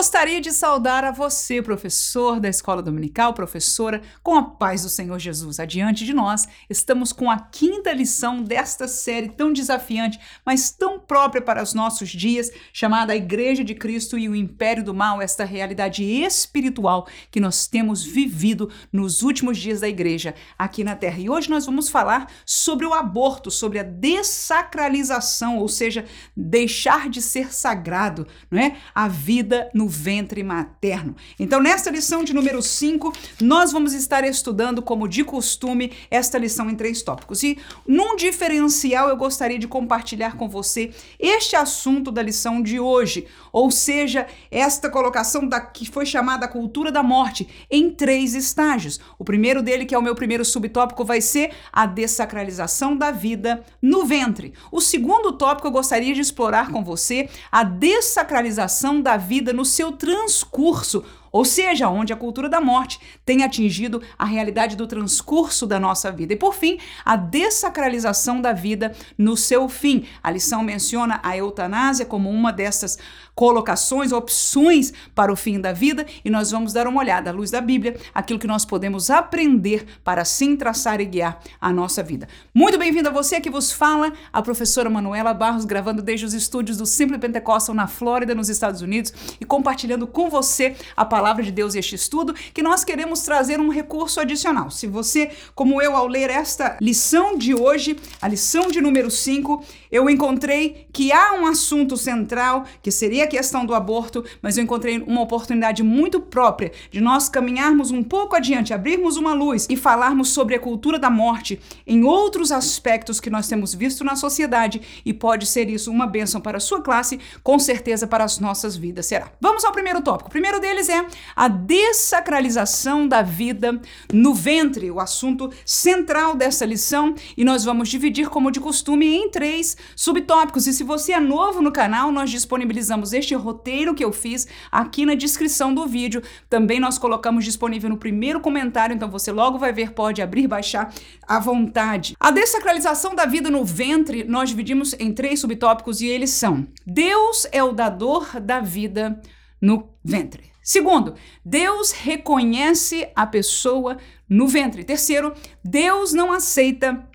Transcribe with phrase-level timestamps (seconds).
[0.00, 5.18] Gostaria de saudar a você, professor da Escola Dominical, professora, com a paz do Senhor
[5.18, 5.60] Jesus.
[5.60, 11.42] Adiante de nós, estamos com a quinta lição desta série tão desafiante, mas tão própria
[11.42, 15.44] para os nossos dias, chamada a Igreja de Cristo e o Império do Mal, esta
[15.44, 21.18] realidade espiritual que nós temos vivido nos últimos dias da igreja aqui na Terra.
[21.18, 27.20] E hoje nós vamos falar sobre o aborto, sobre a dessacralização, ou seja, deixar de
[27.20, 28.78] ser sagrado, não é?
[28.94, 31.14] A vida no ventre materno.
[31.38, 33.12] Então, nesta lição de número 5,
[33.42, 37.42] nós vamos estar estudando, como de costume, esta lição em três tópicos.
[37.42, 43.26] E num diferencial, eu gostaria de compartilhar com você este assunto da lição de hoje,
[43.52, 49.00] ou seja, esta colocação da que foi chamada cultura da morte em três estágios.
[49.18, 53.64] O primeiro dele, que é o meu primeiro subtópico, vai ser a dessacralização da vida
[53.82, 54.54] no ventre.
[54.70, 59.92] O segundo tópico eu gostaria de explorar com você a dessacralização da vida no seu
[59.92, 61.02] transcurso,
[61.32, 66.12] ou seja, onde a cultura da morte tem atingido a realidade do transcurso da nossa
[66.12, 66.34] vida.
[66.34, 70.04] E por fim, a dessacralização da vida no seu fim.
[70.22, 72.98] A lição menciona a eutanásia como uma dessas
[73.40, 77.50] colocações, opções para o fim da vida, e nós vamos dar uma olhada à luz
[77.50, 82.28] da Bíblia, aquilo que nós podemos aprender para assim traçar e guiar a nossa vida.
[82.52, 86.76] Muito bem-vindo a você que vos fala, a professora Manuela Barros, gravando desde os estúdios
[86.76, 91.50] do Simple Pentecostal na Flórida, nos Estados Unidos, e compartilhando com você a palavra de
[91.50, 94.70] Deus e este estudo, que nós queremos trazer um recurso adicional.
[94.70, 99.64] Se você, como eu, ao ler esta lição de hoje, a lição de número 5,
[99.90, 104.98] eu encontrei que há um assunto central que seria questão do aborto, mas eu encontrei
[104.98, 110.30] uma oportunidade muito própria de nós caminharmos um pouco adiante, abrirmos uma luz e falarmos
[110.30, 115.12] sobre a cultura da morte em outros aspectos que nós temos visto na sociedade e
[115.12, 119.06] pode ser isso uma bênção para a sua classe, com certeza para as nossas vidas
[119.06, 119.30] será.
[119.40, 120.28] Vamos ao primeiro tópico.
[120.28, 123.80] O primeiro deles é a dessacralização da vida
[124.12, 129.30] no ventre, o assunto central dessa lição, e nós vamos dividir, como de costume, em
[129.30, 130.66] três subtópicos.
[130.66, 135.04] E se você é novo no canal, nós disponibilizamos este roteiro que eu fiz aqui
[135.06, 136.22] na descrição do vídeo.
[136.48, 140.92] Também nós colocamos disponível no primeiro comentário, então você logo vai ver, pode abrir, baixar
[141.26, 142.16] à vontade.
[142.18, 147.46] A dessacralização da vida no ventre, nós dividimos em três subtópicos e eles são: Deus
[147.52, 149.20] é o dador da vida
[149.60, 150.50] no ventre.
[150.62, 151.14] Segundo,
[151.44, 153.96] Deus reconhece a pessoa
[154.28, 154.84] no ventre.
[154.84, 157.08] Terceiro, Deus não aceita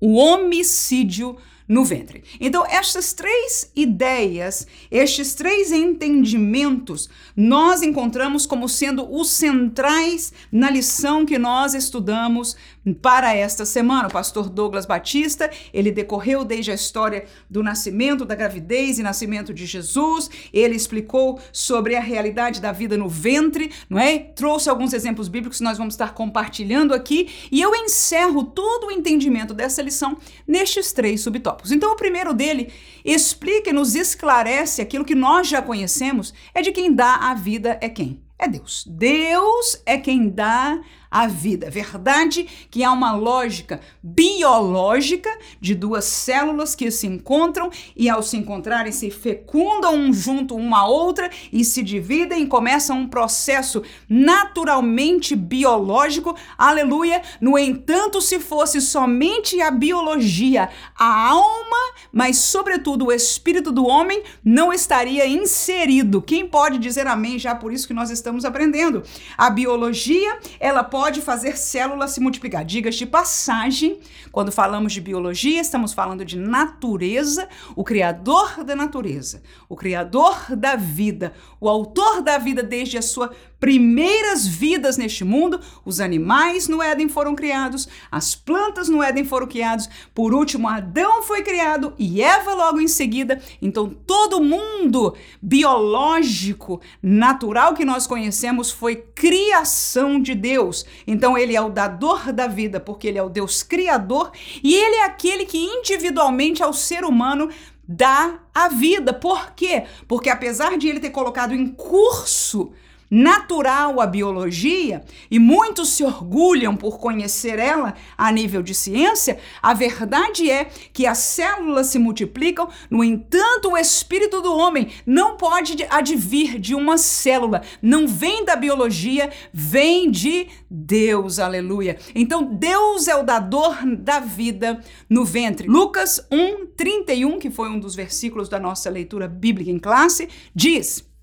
[0.00, 1.36] o homicídio
[1.66, 2.22] no ventre.
[2.40, 11.24] Então, estas três ideias, estes três entendimentos, nós encontramos como sendo os centrais na lição
[11.24, 12.56] que nós estudamos
[12.92, 14.08] para esta semana.
[14.08, 19.54] O pastor Douglas Batista, ele decorreu desde a história do nascimento, da gravidez e nascimento
[19.54, 20.30] de Jesus.
[20.52, 24.18] Ele explicou sobre a realidade da vida no ventre, não é?
[24.18, 28.90] Trouxe alguns exemplos bíblicos que nós vamos estar compartilhando aqui, e eu encerro todo o
[28.90, 31.72] entendimento dessa lição nestes três subtópicos.
[31.72, 32.72] Então, o primeiro dele
[33.04, 37.78] explica e nos esclarece aquilo que nós já conhecemos, é de quem dá a vida
[37.80, 38.22] é quem?
[38.38, 38.84] É Deus.
[38.86, 40.80] Deus é quem dá
[41.14, 41.70] a vida.
[41.70, 45.30] Verdade que há uma lógica biológica
[45.60, 50.88] de duas células que se encontram e ao se encontrarem se fecundam um junto uma
[50.88, 56.34] outra e se dividem e começam um processo naturalmente biológico.
[56.58, 57.22] Aleluia.
[57.40, 64.20] No entanto, se fosse somente a biologia, a alma, mas sobretudo o espírito do homem
[64.44, 66.20] não estaria inserido.
[66.20, 69.04] Quem pode dizer amém já por isso que nós estamos aprendendo?
[69.38, 72.64] A biologia, ela pode pode fazer células se multiplicar.
[72.64, 74.00] Digas de passagem,
[74.32, 80.76] quando falamos de biologia, estamos falando de natureza, o criador da natureza, o criador da
[80.76, 86.82] vida, o autor da vida desde a sua primeiras vidas neste mundo, os animais no
[86.82, 92.20] Éden foram criados, as plantas no Éden foram criados, por último Adão foi criado e
[92.20, 93.40] Eva logo em seguida.
[93.62, 100.84] Então todo mundo biológico, natural que nós conhecemos foi criação de Deus.
[101.06, 104.30] Então ele é o dador da vida, porque ele é o Deus criador
[104.62, 107.48] e ele é aquele que individualmente ao ser humano
[107.88, 109.14] dá a vida.
[109.14, 109.84] Por quê?
[110.06, 112.70] Porque apesar de ele ter colocado em curso
[113.10, 119.74] natural à biologia e muitos se orgulham por conhecer ela a nível de ciência, a
[119.74, 125.86] verdade é que as células se multiplicam, no entanto, o espírito do homem não pode
[125.90, 131.98] advir de uma célula, não vem da biologia, vem de Deus, aleluia.
[132.14, 135.68] Então, Deus é o dador da vida no ventre.
[135.68, 141.13] Lucas 1, 31, que foi um dos versículos da nossa leitura bíblica em classe, diz.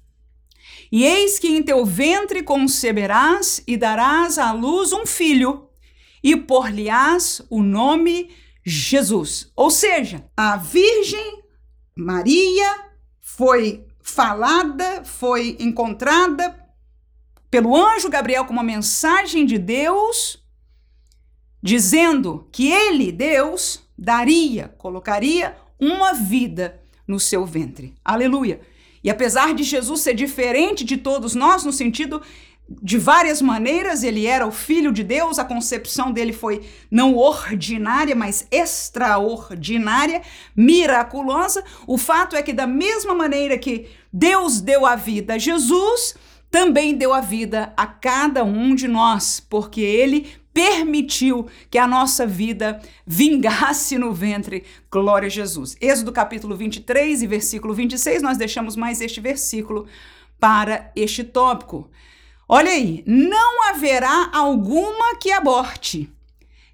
[0.91, 5.69] E eis que em teu ventre conceberás e darás à luz um filho,
[6.21, 8.29] e por-lhe-ás o nome
[8.63, 9.51] Jesus.
[9.55, 11.41] Ou seja, a Virgem
[11.95, 12.85] Maria
[13.21, 16.59] foi falada, foi encontrada
[17.49, 20.43] pelo anjo Gabriel como uma mensagem de Deus,
[21.61, 27.93] dizendo que ele, Deus, daria, colocaria uma vida no seu ventre.
[28.03, 28.61] Aleluia.
[29.03, 32.21] E apesar de Jesus ser diferente de todos nós, no sentido
[32.81, 38.15] de várias maneiras, ele era o filho de Deus, a concepção dele foi não ordinária,
[38.15, 40.21] mas extraordinária,
[40.56, 41.63] miraculosa.
[41.86, 46.15] O fato é que, da mesma maneira que Deus deu a vida a Jesus,
[46.50, 52.25] também deu a vida a cada um de nós, porque ele permitiu que a nossa
[52.25, 54.63] vida vingasse no ventre.
[54.92, 55.75] Glória a Jesus.
[55.80, 59.88] Êxodo capítulo 23 e versículo 26, nós deixamos mais este versículo
[60.39, 61.89] para este tópico.
[62.48, 66.12] Olha aí, não haverá alguma que aborte,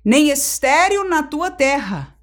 [0.04, 2.16] nem estéreo na tua terra.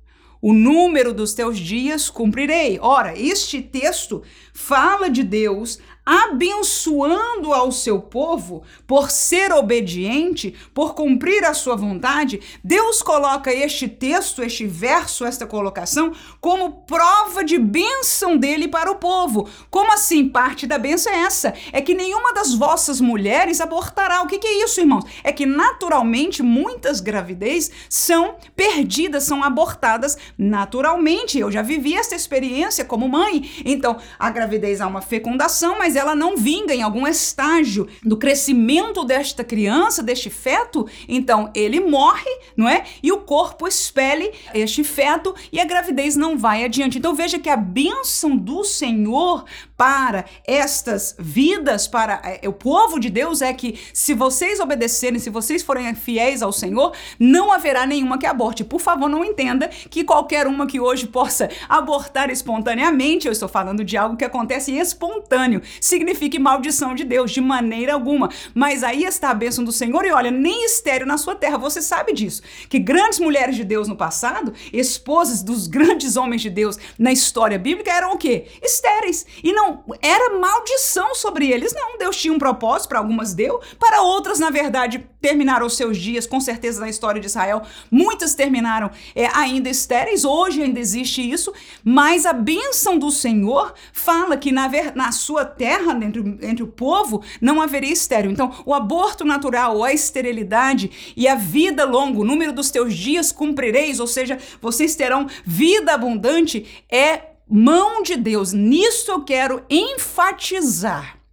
[0.43, 2.79] O número dos teus dias cumprirei.
[2.79, 4.23] Ora, este texto
[4.53, 12.41] fala de Deus abençoando ao seu povo por ser obediente, por cumprir a sua vontade,
[12.63, 18.97] Deus coloca este texto, este verso, esta colocação, como prova de bênção dele para o
[18.97, 19.49] povo.
[19.71, 20.29] Como assim?
[20.29, 24.23] Parte da bênção é essa: é que nenhuma das vossas mulheres abortará.
[24.23, 25.05] O que, que é isso, irmãos?
[25.23, 31.39] É que naturalmente muitas gravidez são perdidas, são abortadas naturalmente.
[31.39, 33.51] Eu já vivi essa experiência como mãe.
[33.65, 39.05] Então, a gravidez há uma fecundação, mas ela não vinga em algum estágio do crescimento
[39.05, 42.85] desta criança, deste feto, então ele morre, não é?
[43.03, 46.99] E o corpo expele este feto e a gravidez não vai adiante.
[46.99, 49.45] Então veja que a bênção do Senhor
[49.77, 55.31] para estas vidas, para é, o povo de Deus é que se vocês obedecerem, se
[55.31, 58.65] vocês forem fiéis ao Senhor, não haverá nenhuma que aborte.
[58.65, 63.85] Por favor, não entenda que qualquer uma que hoje possa abortar espontaneamente, eu estou falando
[63.85, 68.31] de algo que acontece espontâneo, signifique maldição de Deus, de maneira alguma.
[68.55, 71.83] Mas aí está a bênção do Senhor e olha, nem estéreo na sua terra, você
[71.83, 72.43] sabe disso.
[72.69, 77.59] Que grandes mulheres de Deus no passado, esposas dos grandes homens de Deus na história
[77.59, 78.47] bíblica, eram o quê?
[78.63, 79.27] Estéreis.
[79.43, 81.99] E não era maldição sobre eles, não.
[81.99, 86.27] Deus tinha um propósito, para algumas deu, para outras, na verdade, terminaram os seus dias,
[86.27, 87.63] com certeza na história de Israel.
[87.91, 91.51] Muitas terminaram é, ainda estéreis, hoje ainda existe isso,
[91.83, 96.67] mas a bênção do Senhor fala que na, ver, na sua terra, entre, entre o
[96.67, 98.31] povo, não haveria estéreo.
[98.31, 103.33] Então, o aborto natural, a esterilidade e a vida longa, o número dos teus dias
[103.33, 108.53] cumprireis, ou seja, vocês terão vida abundante, é mão de Deus.
[108.53, 111.24] Nisso eu quero enfatizar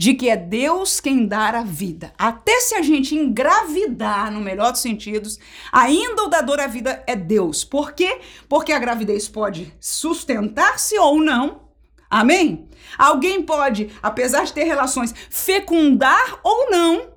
[0.00, 2.14] de que é Deus quem dá a vida.
[2.16, 5.38] Até se a gente engravidar, no melhor dos sentidos,
[5.70, 7.64] ainda o dador da vida é Deus.
[7.64, 8.18] Por quê?
[8.48, 11.68] Porque a gravidez pode sustentar-se ou não.
[12.08, 12.66] Amém?
[12.96, 17.10] Alguém pode, apesar de ter relações, fecundar ou não.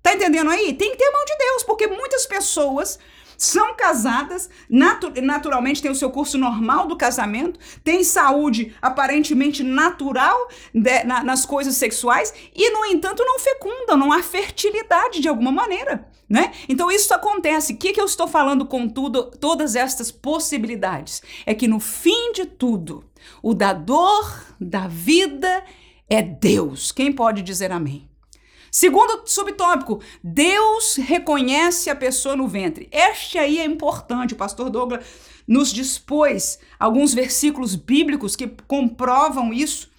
[0.00, 0.74] Tá entendendo aí?
[0.74, 3.00] Tem que ter mão de Deus, porque muitas pessoas
[3.42, 10.48] são casadas, natu naturalmente tem o seu curso normal do casamento, tem saúde aparentemente natural
[10.72, 15.50] de, na, nas coisas sexuais e, no entanto, não fecundam, não há fertilidade de alguma
[15.50, 16.08] maneira.
[16.28, 16.52] Né?
[16.68, 17.72] Então isso acontece.
[17.72, 21.20] O que, que eu estou falando com tudo, todas estas possibilidades?
[21.44, 23.04] É que no fim de tudo,
[23.42, 25.64] o dador da vida
[26.08, 26.92] é Deus.
[26.92, 28.08] Quem pode dizer amém?
[28.74, 32.88] Segundo subtópico, Deus reconhece a pessoa no ventre.
[32.90, 34.32] Este aí é importante.
[34.32, 35.04] O pastor Douglas
[35.46, 39.90] nos dispôs alguns versículos bíblicos que comprovam isso.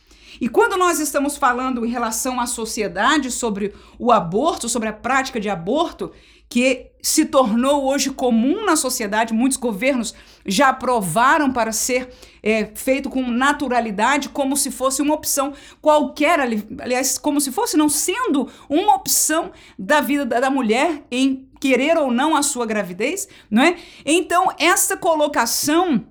[0.42, 5.40] E quando nós estamos falando em relação à sociedade sobre o aborto, sobre a prática
[5.40, 6.12] de aborto,
[6.54, 10.14] que se tornou hoje comum na sociedade, muitos governos
[10.46, 17.18] já aprovaram para ser é, feito com naturalidade, como se fosse uma opção qualquer, aliás,
[17.18, 22.36] como se fosse não sendo uma opção da vida da mulher em querer ou não
[22.36, 23.76] a sua gravidez, não é?
[24.06, 26.06] Então, essa colocação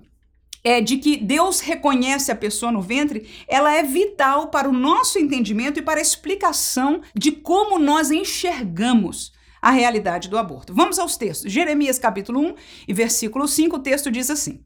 [0.61, 5.17] é, de que Deus reconhece a pessoa no ventre, ela é vital para o nosso
[5.17, 9.31] entendimento e para a explicação de como nós enxergamos
[9.63, 10.73] a realidade do aborto.
[10.73, 11.49] Vamos aos textos.
[11.49, 12.55] Jeremias capítulo 1
[12.85, 14.61] e versículo 5, o texto diz assim: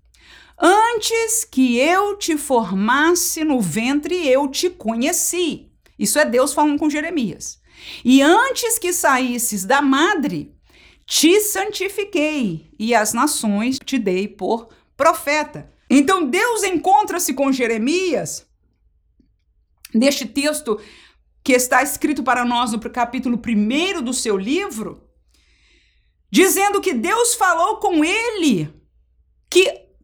[0.59, 5.69] Antes que eu te formasse no ventre, eu te conheci.
[5.99, 7.59] Isso é Deus falando com Jeremias.
[8.03, 10.51] E antes que saísses da madre,
[11.05, 15.71] te santifiquei, e as nações te dei por profeta.
[15.87, 18.47] Então Deus encontra-se com Jeremias
[19.93, 20.79] neste texto
[21.47, 25.01] que está escrito para nós no capítulo 1 do seu livro,
[26.29, 28.69] dizendo que Deus falou com ele
[29.49, 29.63] que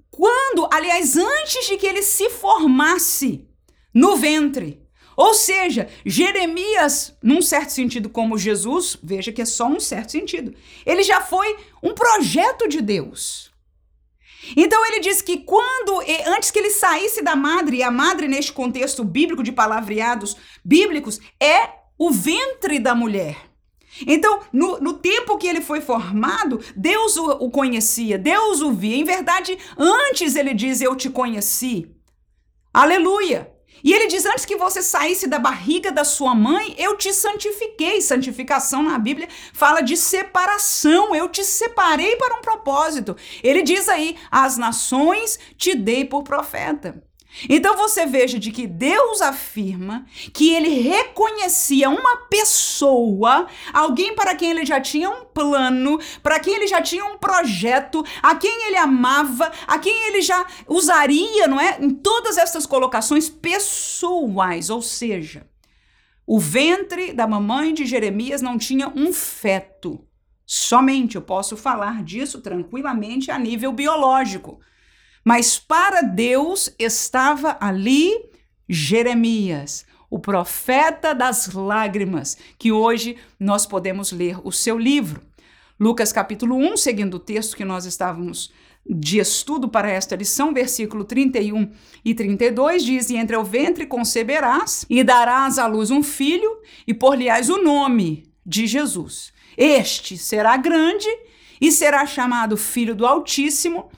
[0.09, 3.45] quando, aliás, antes de que ele se formasse
[3.93, 9.81] no ventre, ou seja, Jeremias, num certo sentido, como Jesus, veja que é só um
[9.81, 13.51] certo sentido, ele já foi um projeto de Deus.
[14.55, 18.51] Então ele diz que quando, antes que ele saísse da madre, e a madre neste
[18.51, 23.37] contexto bíblico de palavreados bíblicos é o ventre da mulher.
[24.07, 28.97] Então, no, no, tempo que ele foi formado, Deus o, o conhecia, Deus o via.
[28.97, 31.91] Em verdade, antes ele diz: Eu te conheci.
[32.73, 33.52] Aleluia.
[33.83, 38.01] E ele diz: Antes que você saísse da barriga da sua mãe, eu te santifiquei.
[38.01, 41.13] Santificação na Bíblia fala de separação.
[41.13, 43.15] Eu te separei para um propósito.
[43.43, 47.03] Ele diz aí: As nações te dei por profeta.
[47.49, 54.51] Então você veja de que Deus afirma que ele reconhecia uma pessoa, alguém para quem
[54.51, 58.77] ele já tinha um plano, para quem ele já tinha um projeto, a quem ele
[58.77, 61.77] amava, a quem ele já usaria, não é?
[61.79, 65.47] Em todas essas colocações pessoais, ou seja,
[66.25, 70.05] o ventre da mamãe de Jeremias não tinha um feto.
[70.45, 74.59] Somente eu posso falar disso tranquilamente a nível biológico.
[75.23, 78.11] Mas para Deus estava ali
[78.67, 85.21] Jeremias, o profeta das lágrimas, que hoje nós podemos ler o seu livro.
[85.79, 88.51] Lucas capítulo 1, seguindo o texto que nós estávamos
[88.85, 91.71] de estudo para esta lição, versículo 31
[92.03, 96.93] e 32 diz: E entre o ventre conceberás, e darás à luz um filho, e
[96.93, 99.31] por-lhe-ás o nome de Jesus.
[99.57, 101.07] Este será grande
[101.61, 103.89] e será chamado Filho do Altíssimo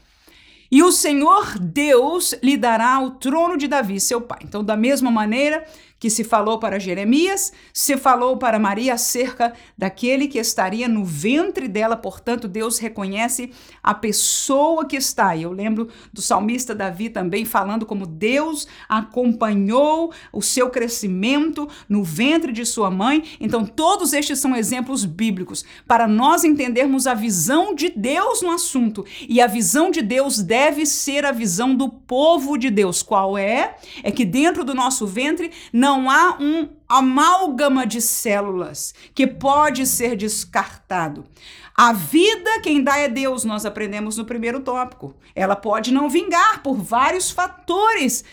[0.75, 4.39] e o Senhor Deus lhe dará o trono de Davi, seu pai.
[4.43, 5.65] Então, da mesma maneira
[5.99, 11.67] que se falou para Jeremias, se falou para Maria acerca daquele que estaria no ventre
[11.67, 15.35] dela, portanto, Deus reconhece a pessoa que está.
[15.35, 22.03] E eu lembro do salmista Davi também falando como Deus acompanhou o seu crescimento no
[22.03, 23.23] ventre de sua mãe.
[23.39, 29.05] Então, todos estes são exemplos bíblicos para nós entendermos a visão de Deus no assunto.
[29.27, 33.01] E a visão de Deus deve ser a visão do povo de Deus.
[33.01, 33.77] Qual é?
[34.03, 40.15] É que dentro do nosso ventre não há um amálgama de células que pode ser
[40.15, 41.25] descartado.
[41.77, 45.15] A vida quem dá é Deus, nós aprendemos no primeiro tópico.
[45.35, 48.23] Ela pode não vingar por vários fatores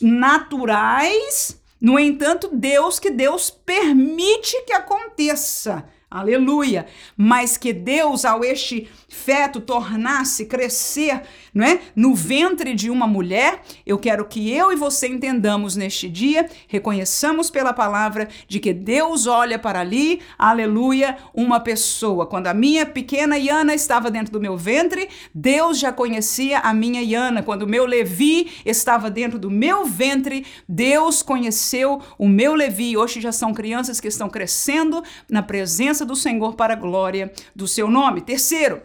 [0.00, 5.84] naturais, no entanto, Deus que Deus permite que aconteça.
[6.12, 6.84] Aleluia!
[7.16, 11.22] Mas que Deus, ao este feto tornar-se crescer,
[11.54, 11.80] não é?
[11.96, 17.50] No ventre de uma mulher, eu quero que eu e você entendamos neste dia, reconheçamos
[17.50, 22.26] pela palavra de que Deus olha para ali, aleluia, uma pessoa.
[22.26, 27.00] Quando a minha pequena Iana estava dentro do meu ventre, Deus já conhecia a minha
[27.00, 27.42] Iana.
[27.42, 32.98] Quando o meu Levi estava dentro do meu ventre, Deus conheceu o meu Levi.
[32.98, 37.66] Hoje já são crianças que estão crescendo na presença do Senhor para a glória do
[37.66, 38.20] seu nome.
[38.20, 38.82] Terceiro,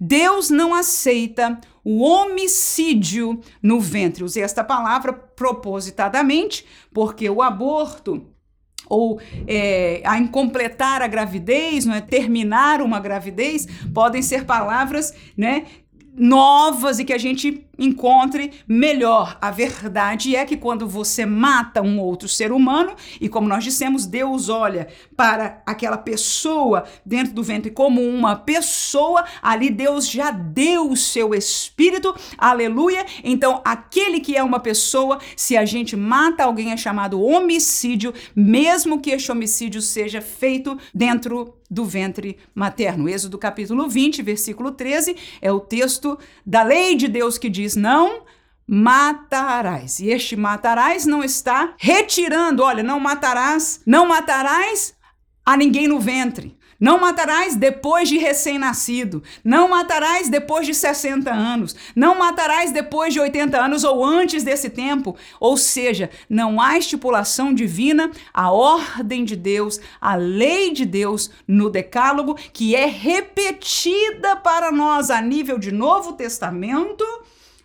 [0.00, 4.24] Deus não aceita o homicídio no ventre.
[4.24, 8.26] Usei esta palavra propositadamente, porque o aborto
[8.88, 15.66] ou é, a incompletar a gravidez, não é terminar uma gravidez, podem ser palavras, né,
[16.12, 19.38] novas e que a gente encontre melhor.
[19.40, 24.06] A verdade é que quando você mata um outro ser humano, e como nós dissemos,
[24.06, 30.90] Deus olha para aquela pessoa dentro do ventre como uma pessoa, ali Deus já deu
[30.90, 33.06] o seu espírito, aleluia.
[33.24, 39.00] Então, aquele que é uma pessoa, se a gente mata alguém, é chamado homicídio, mesmo
[39.00, 43.08] que este homicídio seja feito dentro do ventre materno.
[43.08, 48.24] Êxodo capítulo 20, versículo 13, é o texto da lei de Deus que diz: Não
[48.66, 49.98] matarás.
[49.98, 54.94] E este matarás não está retirando, olha, não matarás, não matarás
[55.44, 56.56] a ninguém no ventre.
[56.80, 59.22] Não matarás depois de recém-nascido.
[59.44, 61.76] Não matarás depois de 60 anos.
[61.94, 65.14] Não matarás depois de 80 anos ou antes desse tempo.
[65.38, 71.68] Ou seja, não há estipulação divina, a ordem de Deus, a lei de Deus no
[71.68, 77.04] Decálogo, que é repetida para nós a nível de Novo Testamento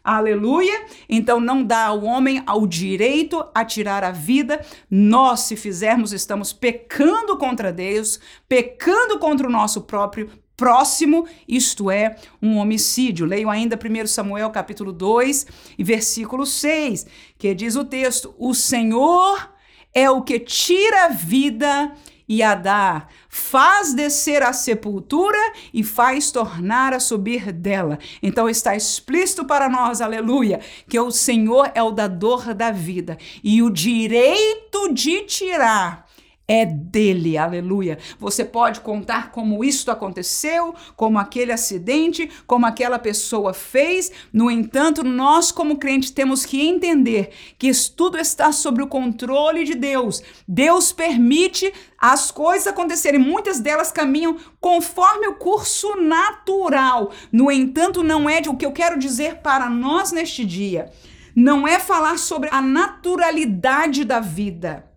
[0.05, 0.85] Aleluia!
[1.09, 4.63] Então não dá ao homem ao direito a tirar a vida.
[4.87, 12.17] Nós, se fizermos, estamos pecando contra Deus, pecando contra o nosso próprio próximo, isto é,
[12.39, 13.25] um homicídio.
[13.25, 17.07] Leio ainda 1 Samuel capítulo 2 e versículo 6,
[17.39, 19.51] que diz o texto: O Senhor
[19.91, 21.91] é o que tira a vida
[22.27, 25.37] e a dá, faz descer a sepultura
[25.73, 27.99] e faz tornar a subir dela.
[28.21, 33.61] Então está explícito para nós, aleluia, que o Senhor é o dador da vida e
[33.61, 36.04] o direito de tirar
[36.47, 37.97] é dele, aleluia.
[38.19, 44.11] Você pode contar como isto aconteceu, como aquele acidente, como aquela pessoa fez.
[44.31, 49.63] No entanto, nós, como crentes, temos que entender que isso tudo está sob o controle
[49.63, 50.21] de Deus.
[50.47, 57.11] Deus permite as coisas acontecerem, muitas delas caminham conforme o curso natural.
[57.31, 60.91] No entanto, não é de o que eu quero dizer para nós neste dia.
[61.35, 64.94] Não é falar sobre a naturalidade da vida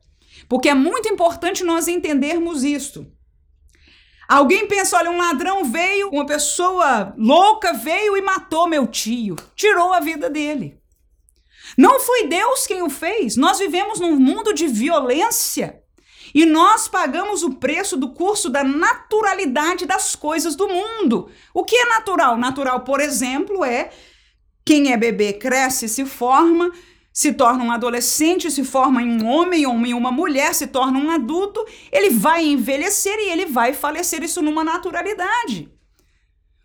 [0.48, 3.06] porque é muito importante nós entendermos isso.
[4.28, 9.92] Alguém pensa, olha, um ladrão veio, uma pessoa louca veio e matou meu tio, tirou
[9.92, 10.78] a vida dele.
[11.76, 13.36] Não foi Deus quem o fez.
[13.36, 15.82] Nós vivemos num mundo de violência
[16.34, 21.30] e nós pagamos o preço do curso da naturalidade das coisas do mundo.
[21.54, 22.36] O que é natural?
[22.36, 23.90] Natural, por exemplo, é
[24.64, 26.70] quem é bebê cresce, se forma,
[27.18, 31.00] se torna um adolescente, se forma em um homem ou em uma mulher, se torna
[31.00, 35.68] um adulto, ele vai envelhecer e ele vai falecer isso numa naturalidade.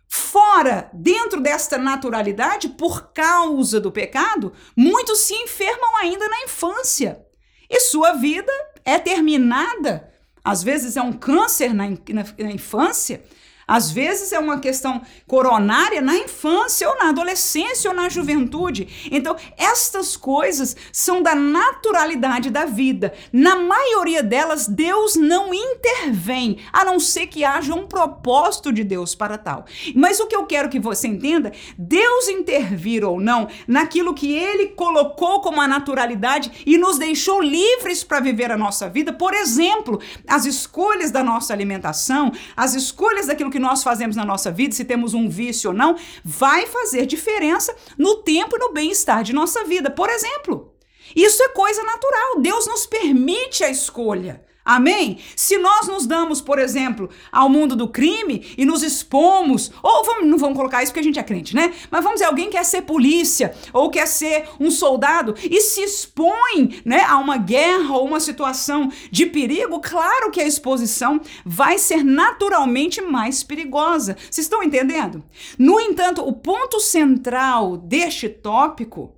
[0.06, 7.26] Fora, dentro desta naturalidade, por causa do pecado, muitos se enfermam ainda na infância.
[7.68, 8.52] E sua vida
[8.84, 10.08] é terminada.
[10.44, 13.24] Às vezes é um câncer na, na, na infância,
[13.66, 19.08] às vezes é uma questão coronária na infância, ou na adolescência, ou na juventude.
[19.10, 23.12] Então, estas coisas são da naturalidade da vida.
[23.32, 29.14] Na maioria delas, Deus não intervém, a não ser que haja um propósito de Deus
[29.14, 29.64] para tal.
[29.94, 34.68] Mas o que eu quero que você entenda, Deus intervir ou não naquilo que ele
[34.68, 40.00] colocou como a naturalidade e nos deixou livres para viver a nossa vida, por exemplo,
[40.26, 44.84] as escolhas da nossa alimentação, as escolhas daquilo que nós fazemos na nossa vida, se
[44.84, 49.62] temos um vício ou não, vai fazer diferença no tempo e no bem-estar de nossa
[49.62, 49.88] vida.
[49.88, 50.74] Por exemplo,
[51.14, 52.40] isso é coisa natural.
[52.40, 54.44] Deus nos permite a escolha.
[54.64, 55.18] Amém?
[55.36, 60.26] Se nós nos damos, por exemplo, ao mundo do crime e nos expomos, ou vamos,
[60.26, 61.74] não vamos colocar isso porque a gente é crente, né?
[61.90, 66.80] Mas vamos dizer, alguém quer ser polícia ou quer ser um soldado e se expõe
[66.84, 72.02] né, a uma guerra ou uma situação de perigo, claro que a exposição vai ser
[72.02, 74.16] naturalmente mais perigosa.
[74.30, 75.22] Vocês estão entendendo?
[75.58, 79.14] No entanto, o ponto central deste tópico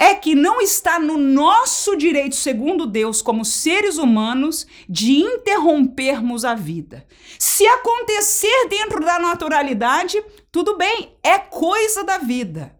[0.00, 6.54] é que não está no nosso direito, segundo Deus, como seres humanos, de interrompermos a
[6.54, 7.06] vida.
[7.38, 12.74] Se acontecer dentro da naturalidade, tudo bem, é coisa da vida.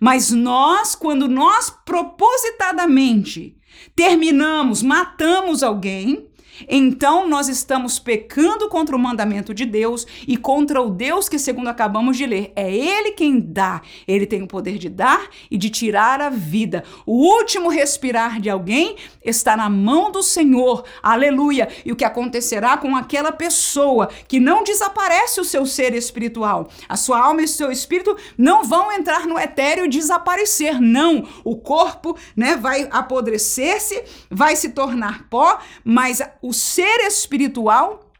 [0.00, 3.56] Mas nós, quando nós propositadamente
[3.94, 6.27] terminamos, matamos alguém,
[6.68, 11.68] então nós estamos pecando contra o mandamento de Deus e contra o Deus que, segundo
[11.68, 13.82] acabamos de ler, é Ele quem dá.
[14.06, 16.84] Ele tem o poder de dar e de tirar a vida.
[17.04, 20.84] O último respirar de alguém está na mão do Senhor.
[21.02, 21.68] Aleluia!
[21.84, 26.68] E o que acontecerá com aquela pessoa que não desaparece o seu ser espiritual?
[26.88, 30.80] A sua alma e o seu espírito não vão entrar no etéreo e desaparecer.
[30.80, 31.26] Não!
[31.44, 38.12] O corpo, né, vai apodrecer-se, vai se tornar pó, mas o ser espiritual,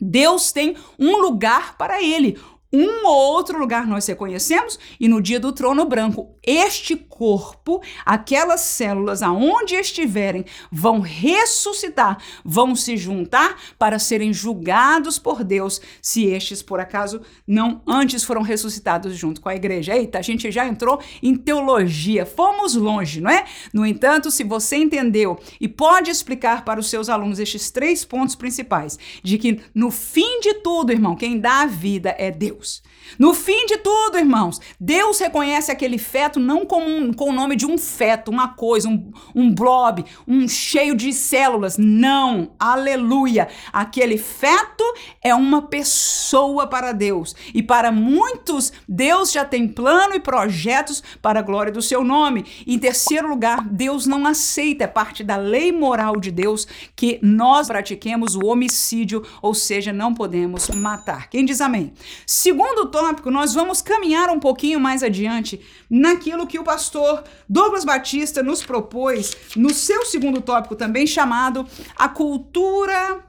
[0.00, 2.38] Deus tem um lugar para ele,
[2.72, 8.60] um ou outro lugar nós reconhecemos, e no dia do trono branco, este corpo, aquelas
[8.60, 16.62] células aonde estiverem, vão ressuscitar, vão se juntar para serem julgados por Deus, se estes,
[16.62, 19.94] por acaso, não antes foram ressuscitados junto com a igreja.
[19.94, 23.44] Eita, a gente já entrou em teologia, fomos longe, não é?
[23.72, 28.34] No entanto, se você entendeu e pode explicar para os seus alunos estes três pontos
[28.34, 32.82] principais, de que no fim de tudo, irmão, quem dá a vida é Deus.
[33.18, 37.56] No fim de tudo, irmãos, Deus reconhece aquele feto não como um, com o nome
[37.56, 41.76] de um feto, uma coisa, um, um blob, um cheio de células.
[41.76, 43.48] Não, aleluia.
[43.72, 44.84] Aquele feto
[45.22, 47.34] é uma pessoa para Deus.
[47.54, 52.44] E para muitos, Deus já tem plano e projetos para a glória do seu nome.
[52.66, 57.66] Em terceiro lugar, Deus não aceita, é parte da lei moral de Deus que nós
[57.66, 61.28] pratiquemos o homicídio, ou seja, não podemos matar.
[61.28, 61.92] Quem diz amém?
[62.26, 68.42] Segundo tópico, nós vamos caminhar um pouquinho mais adiante naquilo que o pastor Douglas Batista
[68.42, 73.24] nos propôs no seu segundo tópico também chamado a cultura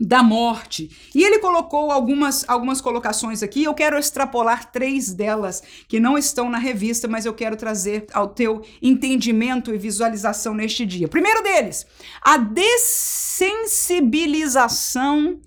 [0.00, 1.10] da morte.
[1.14, 6.48] E ele colocou algumas, algumas colocações aqui, eu quero extrapolar três delas que não estão
[6.48, 11.06] na revista, mas eu quero trazer ao teu entendimento e visualização neste dia.
[11.06, 11.86] Primeiro deles,
[12.22, 15.38] a dessensibilização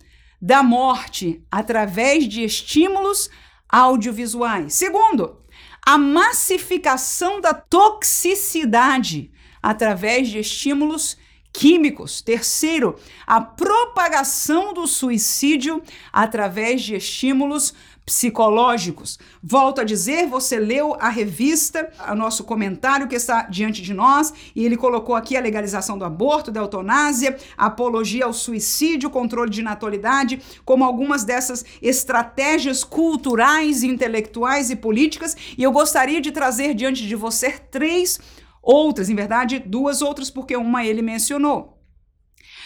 [0.44, 3.30] da morte através de estímulos
[3.70, 4.74] audiovisuais.
[4.74, 5.38] Segundo,
[5.86, 11.18] a massificação da toxicidade através de estímulos
[11.54, 12.22] químicos.
[12.22, 17.74] Terceiro, a propagação do suicídio através de estímulos
[18.06, 19.18] psicológicos.
[19.42, 24.34] Volto a dizer, você leu a revista, o nosso comentário que está diante de nós,
[24.56, 29.62] e ele colocou aqui a legalização do aborto, da eutanásia, apologia ao suicídio, controle de
[29.62, 37.08] natalidade, como algumas dessas estratégias culturais, intelectuais e políticas, e eu gostaria de trazer diante
[37.08, 38.20] de você três
[38.62, 41.82] outras, em verdade, duas outras, porque uma ele mencionou.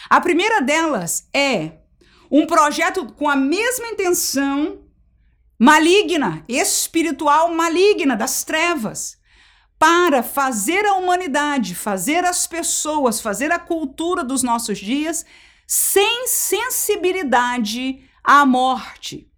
[0.09, 1.71] A primeira delas é
[2.31, 4.86] um projeto com a mesma intenção
[5.59, 9.17] maligna, espiritual maligna das trevas,
[9.79, 15.25] para fazer a humanidade, fazer as pessoas, fazer a cultura dos nossos dias
[15.67, 19.29] sem sensibilidade à morte.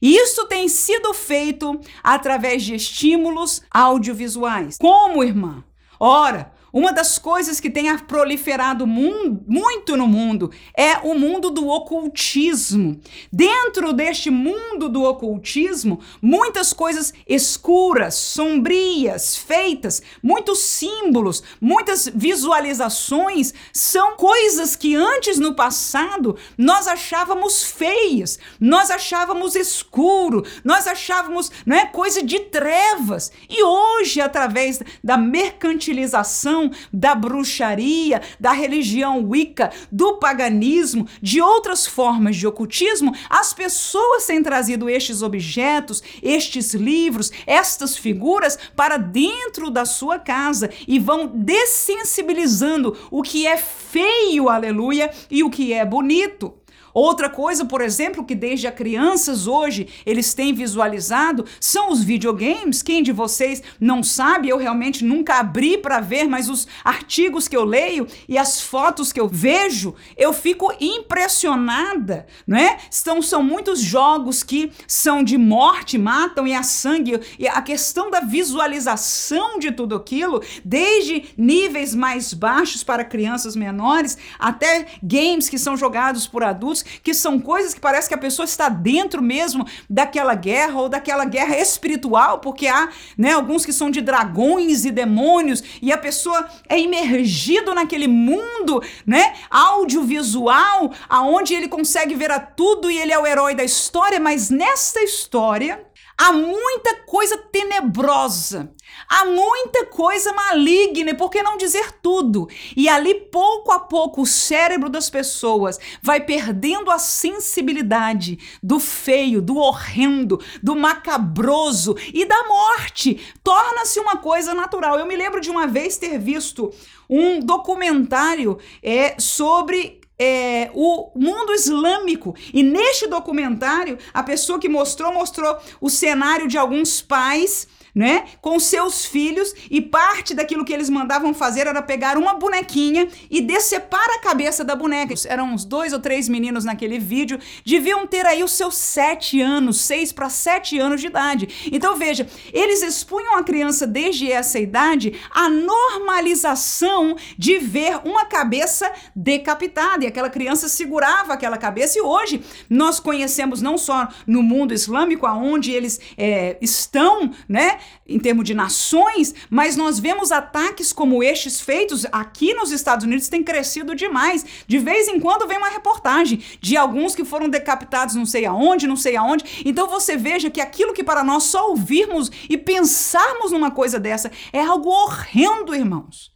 [0.00, 4.76] Isso tem sido feito através de estímulos audiovisuais.
[4.78, 5.64] Como, irmã?
[5.98, 13.00] Ora, uma das coisas que tem proliferado muito no mundo é o mundo do ocultismo.
[13.32, 24.16] Dentro deste mundo do ocultismo, muitas coisas escuras, sombrias, feitas, muitos símbolos, muitas visualizações são
[24.16, 31.86] coisas que antes no passado nós achávamos feias, nós achávamos escuro, nós achávamos, não é,
[31.86, 33.32] coisa de trevas.
[33.48, 36.57] E hoje, através da mercantilização
[36.92, 44.42] da bruxaria, da religião wicca, do paganismo, de outras formas de ocultismo, as pessoas têm
[44.42, 52.96] trazido estes objetos, estes livros, estas figuras para dentro da sua casa e vão dessensibilizando
[53.10, 56.54] o que é feio, aleluia, e o que é bonito.
[56.92, 62.82] Outra coisa, por exemplo, que desde a crianças hoje eles têm visualizado são os videogames.
[62.82, 67.56] Quem de vocês não sabe, eu realmente nunca abri para ver, mas os artigos que
[67.56, 72.78] eu leio e as fotos que eu vejo, eu fico impressionada, não é?
[72.90, 78.10] São, são muitos jogos que são de morte, matam e a sangue, e a questão
[78.10, 85.58] da visualização de tudo aquilo, desde níveis mais baixos para crianças menores até games que
[85.58, 89.66] são jogados por adultos que são coisas que parece que a pessoa está dentro mesmo
[89.88, 94.90] daquela guerra ou daquela guerra espiritual, porque há né, alguns que são de dragões e
[94.90, 102.40] demônios e a pessoa é imergido naquele mundo né, audiovisual, aonde ele consegue ver a
[102.40, 105.87] tudo e ele é o herói da história, mas nesta história
[106.18, 108.74] há muita coisa tenebrosa
[109.08, 112.48] Há muita coisa maligna, por que não dizer tudo?
[112.76, 119.40] E ali, pouco a pouco, o cérebro das pessoas vai perdendo a sensibilidade do feio,
[119.40, 123.18] do horrendo, do macabroso e da morte.
[123.42, 124.98] Torna-se uma coisa natural.
[124.98, 126.72] Eu me lembro de uma vez ter visto
[127.08, 132.34] um documentário é, sobre é, o mundo islâmico.
[132.52, 137.68] E neste documentário, a pessoa que mostrou, mostrou o cenário de alguns pais
[137.98, 143.08] né, com seus filhos e parte daquilo que eles mandavam fazer era pegar uma bonequinha
[143.28, 145.12] e decepar a cabeça da boneca.
[145.26, 149.80] Eram uns dois ou três meninos naquele vídeo, deviam ter aí os seus sete anos,
[149.80, 151.68] seis para sete anos de idade.
[151.72, 158.92] Então veja, eles expunham a criança desde essa idade a normalização de ver uma cabeça
[159.12, 164.72] decapitada e aquela criança segurava aquela cabeça e hoje nós conhecemos não só no mundo
[164.72, 171.22] islâmico aonde eles é, estão, né, em termos de nações, mas nós vemos ataques como
[171.22, 174.44] estes feitos aqui nos Estados Unidos têm crescido demais.
[174.66, 178.86] De vez em quando vem uma reportagem de alguns que foram decapitados não sei aonde,
[178.86, 179.62] não sei aonde.
[179.64, 184.30] Então você veja que aquilo que para nós só ouvirmos e pensarmos numa coisa dessa
[184.52, 186.32] é algo horrendo, irmãos.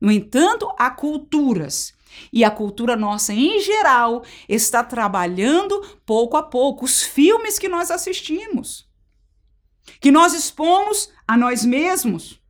[0.00, 1.94] No entanto, há culturas
[2.32, 7.90] e a cultura nossa em geral está trabalhando pouco a pouco os filmes que nós
[7.90, 8.86] assistimos
[10.00, 12.40] que nós expomos a nós mesmos,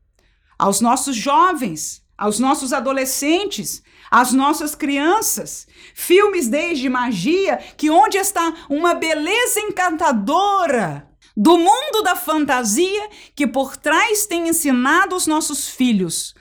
[0.59, 5.67] aos nossos jovens, aos nossos adolescentes, às nossas crianças.
[5.95, 13.77] Filmes desde magia, que onde está uma beleza encantadora do mundo da fantasia que por
[13.77, 16.35] trás tem ensinado os nossos filhos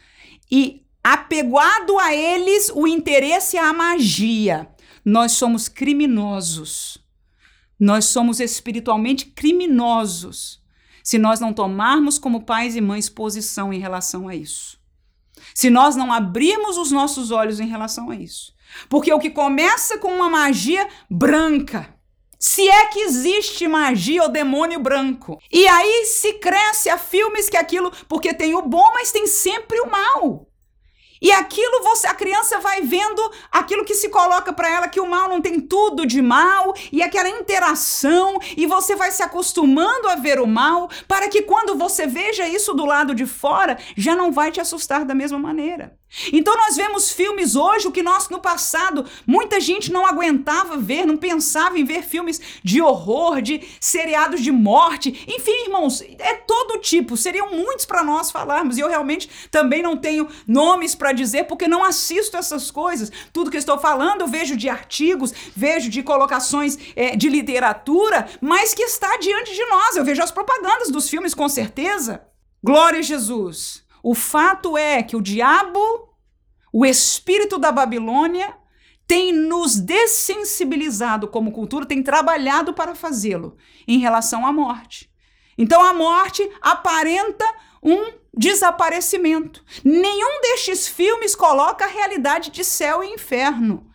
[0.52, 4.70] e apegado a eles o interesse à magia.
[5.04, 6.98] nós somos criminosos.
[7.78, 10.63] Nós somos espiritualmente criminosos
[11.04, 14.80] se nós não tomarmos como pais e mães posição em relação a isso.
[15.54, 18.54] Se nós não abrirmos os nossos olhos em relação a isso.
[18.90, 21.94] Porque o que começa com uma magia branca,
[22.40, 25.40] se é que existe magia ou demônio branco.
[25.52, 29.80] E aí se cresce a filmes que aquilo, porque tem o bom, mas tem sempre
[29.82, 30.48] o mal.
[31.24, 35.10] E aquilo você, a criança vai vendo aquilo que se coloca para ela que o
[35.10, 40.16] mal não tem tudo de mal e aquela interação e você vai se acostumando a
[40.16, 44.34] ver o mal para que quando você veja isso do lado de fora já não
[44.34, 45.98] vai te assustar da mesma maneira.
[46.32, 51.06] Então nós vemos filmes hoje, o que nós no passado, muita gente não aguentava ver,
[51.06, 56.80] não pensava em ver filmes de horror, de seriados de morte, enfim, irmãos, é todo
[56.80, 61.46] tipo, seriam muitos para nós falarmos, e eu realmente também não tenho nomes para dizer,
[61.46, 63.12] porque não assisto essas coisas.
[63.32, 68.74] Tudo que estou falando eu vejo de artigos, vejo de colocações é, de literatura, mas
[68.74, 72.22] que está diante de nós, eu vejo as propagandas dos filmes com certeza.
[72.64, 73.83] Glória a Jesus!
[74.04, 75.80] O fato é que o diabo,
[76.74, 78.54] o espírito da Babilônia,
[79.08, 85.10] tem nos dessensibilizado como cultura, tem trabalhado para fazê-lo em relação à morte.
[85.58, 87.46] Então a morte aparenta
[87.82, 89.64] um desaparecimento.
[89.86, 93.90] Nenhum destes filmes coloca a realidade de céu e inferno.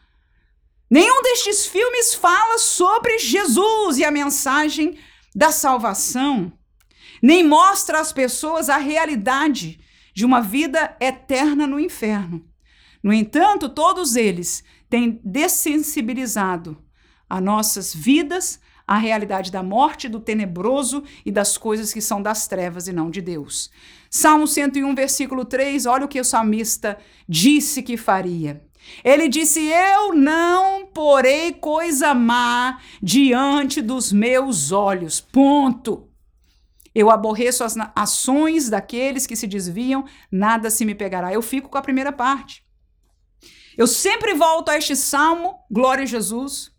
[0.91, 4.99] Nenhum destes filmes fala sobre Jesus e a mensagem
[5.35, 6.51] da salvação,
[7.23, 9.79] nem mostra às pessoas a realidade
[10.19, 12.45] de uma vida eterna no inferno.
[13.01, 16.77] No entanto, todos eles têm dessensibilizado
[17.31, 22.49] as nossas vidas à realidade da morte, do tenebroso e das coisas que são das
[22.49, 23.71] trevas e não de Deus.
[24.11, 28.61] Salmo 101, versículo 3, olha o que o salmista disse que faria.
[29.05, 35.21] Ele disse: Eu não porei coisa má diante dos meus olhos.
[35.21, 36.08] Ponto.
[36.99, 41.33] Eu aborreço as ações daqueles que se desviam, nada se me pegará.
[41.33, 42.65] Eu fico com a primeira parte.
[43.77, 46.73] Eu sempre volto a este salmo, glória a Jesus,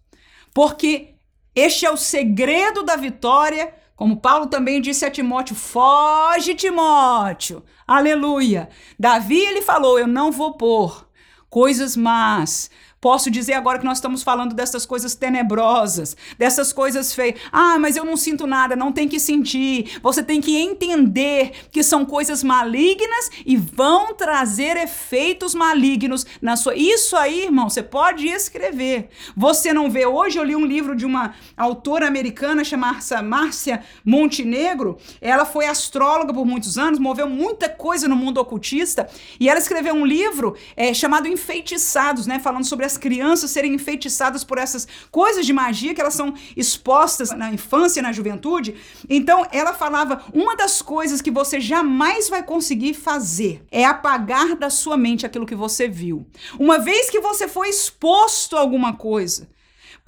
[0.53, 1.15] porque
[1.55, 8.67] este é o segredo da vitória, como Paulo também disse a Timóteo: foge, Timóteo, aleluia.
[8.99, 11.09] Davi ele falou: Eu não vou pôr
[11.49, 12.69] coisas más
[13.01, 17.39] Posso dizer agora que nós estamos falando dessas coisas tenebrosas, dessas coisas feias.
[17.49, 19.99] Ah, mas eu não sinto nada, não tem que sentir.
[20.03, 26.75] Você tem que entender que são coisas malignas e vão trazer efeitos malignos na sua.
[26.75, 29.09] Isso aí, irmão, você pode escrever.
[29.35, 34.97] Você não vê hoje eu li um livro de uma autora americana chamada Márcia Montenegro.
[35.21, 39.07] Ela foi astróloga por muitos anos, moveu muita coisa no mundo ocultista
[39.39, 44.43] e ela escreveu um livro é, chamado Enfeitiçados, né, falando sobre as crianças serem enfeitiçadas
[44.43, 48.75] por essas coisas de magia que elas são expostas na infância na juventude.
[49.07, 54.69] Então, ela falava: uma das coisas que você jamais vai conseguir fazer é apagar da
[54.69, 56.25] sua mente aquilo que você viu.
[56.59, 59.47] Uma vez que você foi exposto a alguma coisa,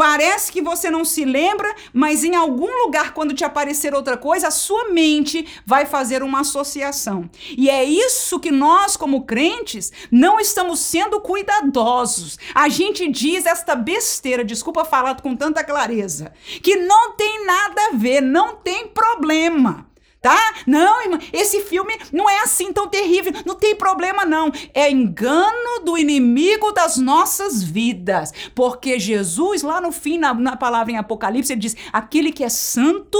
[0.01, 4.47] Parece que você não se lembra, mas em algum lugar, quando te aparecer outra coisa,
[4.47, 7.29] a sua mente vai fazer uma associação.
[7.55, 12.39] E é isso que nós, como crentes, não estamos sendo cuidadosos.
[12.55, 16.33] A gente diz esta besteira, desculpa falar com tanta clareza,
[16.63, 19.90] que não tem nada a ver, não tem problema
[20.21, 20.53] tá?
[20.67, 24.51] Não, irmã, esse filme não é assim tão terrível, não tem problema não.
[24.73, 30.91] É engano do inimigo das nossas vidas, porque Jesus lá no fim, na, na palavra
[30.91, 33.19] em Apocalipse, ele diz: aquele que é santo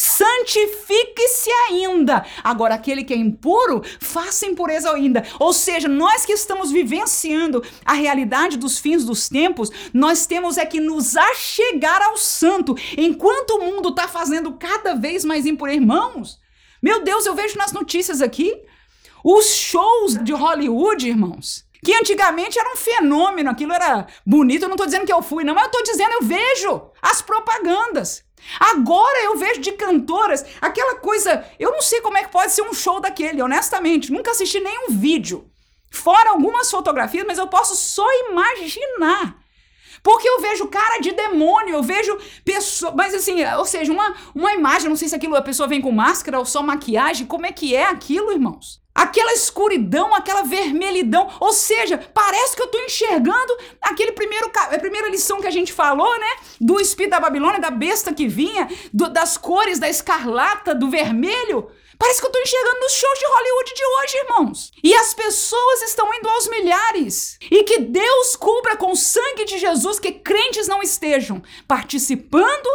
[0.00, 2.24] santifique-se ainda.
[2.42, 5.22] Agora, aquele que é impuro, faça impureza ainda.
[5.38, 10.64] Ou seja, nós que estamos vivenciando a realidade dos fins dos tempos, nós temos é
[10.64, 15.70] que nos achegar ao santo, enquanto o mundo está fazendo cada vez mais impuro.
[15.70, 16.38] Irmãos,
[16.82, 18.58] meu Deus, eu vejo nas notícias aqui
[19.22, 24.64] os shows de Hollywood, irmãos que antigamente era um fenômeno, aquilo era bonito.
[24.64, 27.22] Eu não estou dizendo que eu fui, não, mas eu estou dizendo, eu vejo as
[27.22, 28.22] propagandas.
[28.58, 31.44] Agora eu vejo de cantoras aquela coisa.
[31.58, 34.12] Eu não sei como é que pode ser um show daquele, honestamente.
[34.12, 35.50] Nunca assisti nenhum vídeo.
[35.90, 39.36] Fora algumas fotografias, mas eu posso só imaginar.
[40.02, 44.52] Porque eu vejo cara de demônio, eu vejo pessoa, mas assim, ou seja, uma, uma
[44.52, 47.52] imagem, não sei se aquilo a pessoa vem com máscara ou só maquiagem, como é
[47.52, 48.80] que é aquilo, irmãos?
[48.94, 55.08] Aquela escuridão, aquela vermelhidão, ou seja, parece que eu estou enxergando aquele primeiro a primeira
[55.08, 56.30] lição que a gente falou, né?
[56.60, 61.70] Do espírito da Babilônia, da besta que vinha, do, das cores da escarlata, do vermelho.
[62.00, 64.72] Parece que eu estou enxergando nos shows de Hollywood de hoje, irmãos.
[64.82, 67.38] E as pessoas estão indo aos milhares.
[67.50, 72.66] E que Deus cubra com o sangue de Jesus que crentes não estejam participando,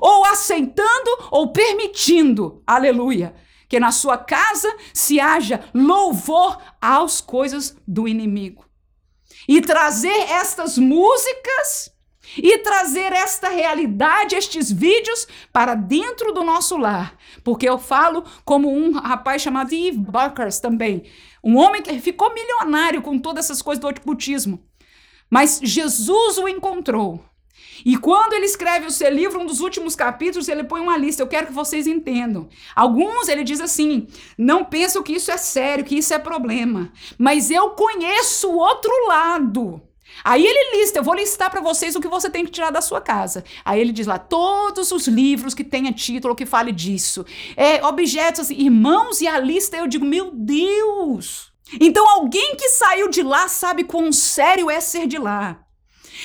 [0.00, 2.62] ou aceitando, ou permitindo.
[2.66, 3.34] Aleluia.
[3.68, 8.64] Que na sua casa se haja louvor às coisas do inimigo.
[9.46, 11.92] E trazer estas músicas
[12.36, 17.16] e trazer esta realidade, estes vídeos para dentro do nosso lar.
[17.42, 21.04] Porque eu falo como um rapaz chamado Steve Buckers também,
[21.42, 24.62] um homem que ficou milionário com todas essas coisas do ocultismo.
[25.30, 27.24] Mas Jesus o encontrou.
[27.84, 31.22] E quando ele escreve o seu livro, um dos últimos capítulos, ele põe uma lista.
[31.22, 32.48] Eu quero que vocês entendam.
[32.74, 36.92] Alguns ele diz assim: não pensam que isso é sério, que isso é problema.
[37.18, 39.80] Mas eu conheço o outro lado.
[40.24, 42.80] Aí ele lista, eu vou listar para vocês o que você tem que tirar da
[42.80, 43.44] sua casa.
[43.64, 47.24] Aí ele diz lá todos os livros que tenha título que fale disso.
[47.56, 51.50] É, objetos, assim, irmãos, e a lista eu digo, meu Deus!
[51.80, 55.60] Então alguém que saiu de lá sabe quão sério é ser de lá.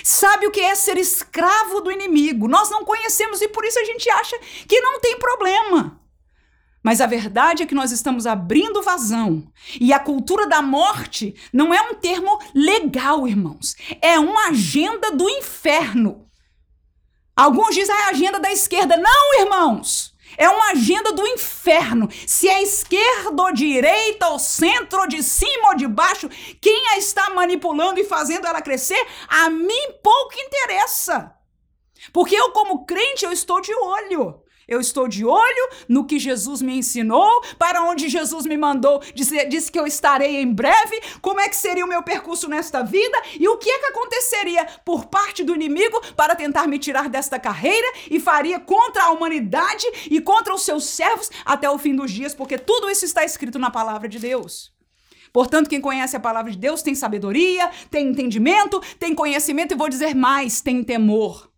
[0.04, 2.48] Sabe o que é ser escravo do inimigo.
[2.48, 6.02] Nós não conhecemos e por isso a gente acha que não tem problema.
[6.86, 9.52] Mas a verdade é que nós estamos abrindo vazão.
[9.82, 13.76] E a cultura da morte não é um termo legal, irmãos.
[14.00, 16.30] É uma agenda do inferno.
[17.36, 18.98] Alguns dizem ah, é a agenda da esquerda.
[18.98, 20.14] Não, irmãos!
[20.38, 22.08] É uma agenda do inferno.
[22.28, 26.30] Se é esquerda ou direita, ou centro, ou de cima ou de baixo,
[26.62, 31.34] quem a está manipulando e fazendo ela crescer, a mim pouco interessa.
[32.14, 34.45] Porque eu, como crente, eu estou de olho.
[34.68, 39.46] Eu estou de olho no que Jesus me ensinou, para onde Jesus me mandou, disse,
[39.46, 43.22] disse que eu estarei em breve, como é que seria o meu percurso nesta vida
[43.40, 47.40] e o que é que aconteceria por parte do inimigo para tentar me tirar desta
[47.40, 52.12] carreira e faria contra a humanidade e contra os seus servos até o fim dos
[52.12, 54.74] dias, porque tudo isso está escrito na palavra de Deus.
[55.32, 59.90] Portanto, quem conhece a palavra de Deus tem sabedoria, tem entendimento, tem conhecimento e vou
[59.90, 61.52] dizer mais, tem temor.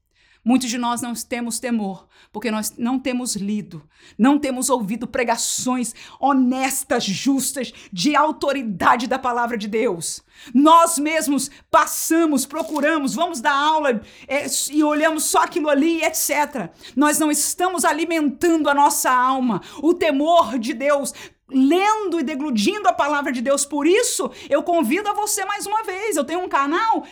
[0.44, 3.84] Muitos de nós não temos temor, porque nós não temos lido,
[4.18, 10.24] não temos ouvido pregações honestas, justas, de autoridade da palavra de Deus.
[10.54, 16.70] Nós mesmos passamos, procuramos, vamos dar aula é, e olhamos só aquilo ali, etc.
[16.96, 21.14] Nós não estamos alimentando a nossa alma, o temor de Deus,
[21.50, 23.66] lendo e degludindo a palavra de Deus.
[23.66, 26.16] Por isso, eu convido a você mais uma vez.
[26.16, 27.06] Eu tenho um canal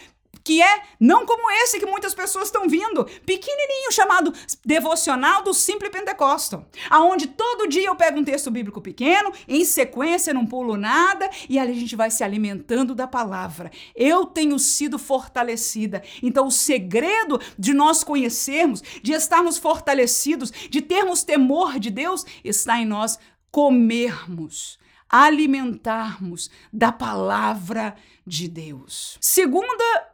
[0.46, 4.32] que é não como esse que muitas pessoas estão vindo, pequenininho, chamado
[4.64, 10.36] Devocional do Simple Pentecostal, aonde todo dia eu pego um texto bíblico pequeno, em sequência,
[10.36, 13.72] não pulo nada, e ali a gente vai se alimentando da palavra.
[13.96, 16.04] Eu tenho sido fortalecida.
[16.22, 22.80] Então, o segredo de nós conhecermos, de estarmos fortalecidos, de termos temor de Deus, está
[22.80, 23.18] em nós
[23.50, 24.78] comermos
[25.10, 29.18] alimentarmos da palavra de Deus.
[29.22, 30.05] Segunda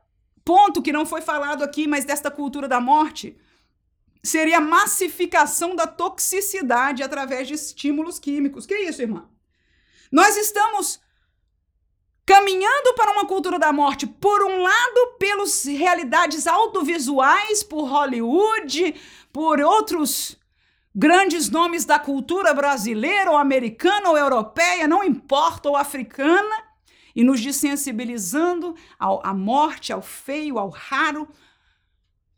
[0.44, 3.38] ponto que não foi falado aqui, mas desta cultura da morte,
[4.24, 8.66] seria a massificação da toxicidade através de estímulos químicos.
[8.66, 9.28] Que isso, irmã?
[10.12, 11.00] Nós estamos
[12.26, 18.96] caminhando para uma cultura da morte, por um lado, pelas realidades audiovisuais, por Hollywood,
[19.34, 20.38] por outros
[20.94, 26.71] grandes nomes da cultura brasileira, ou americana, ou europeia, não importa, ou africana,
[27.16, 31.28] e nos desensibilizando ao, à morte, ao feio, ao raro,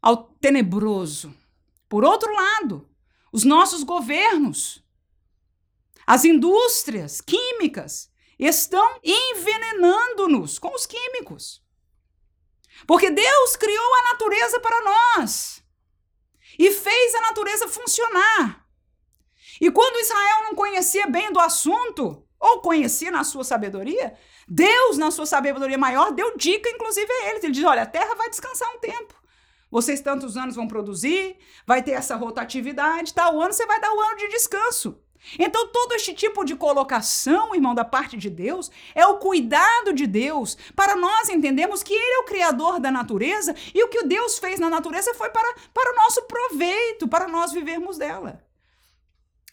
[0.02, 1.34] ao tenebroso.
[1.88, 2.90] Por outro lado,
[3.32, 4.84] os nossos governos,
[6.06, 11.64] as indústrias químicas estão envenenando-nos com os químicos.
[12.86, 15.64] Porque Deus criou a natureza para nós
[16.58, 18.68] e fez a natureza funcionar.
[19.62, 24.18] E quando Israel não conhecia bem do assunto, ou conhecia na sua sabedoria,
[24.54, 27.44] Deus, na sua sabedoria maior, deu dica, inclusive, a eles.
[27.44, 29.16] Ele diz: olha, a terra vai descansar um tempo.
[29.72, 31.36] Vocês tantos anos vão produzir,
[31.66, 35.00] vai ter essa rotatividade, tal ano você vai dar o ano de descanso.
[35.40, 40.06] Então, todo este tipo de colocação, irmão, da parte de Deus, é o cuidado de
[40.06, 44.38] Deus para nós entendermos que Ele é o Criador da natureza e o que Deus
[44.38, 48.44] fez na natureza foi para, para o nosso proveito, para nós vivermos dela.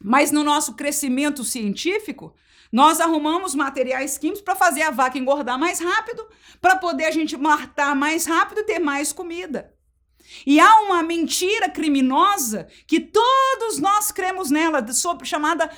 [0.03, 2.35] Mas no nosso crescimento científico,
[2.73, 6.27] nós arrumamos materiais químicos para fazer a vaca engordar mais rápido,
[6.61, 9.75] para poder a gente matar mais rápido e ter mais comida.
[10.47, 15.71] E há uma mentira criminosa que todos nós cremos nela, sobre, chamada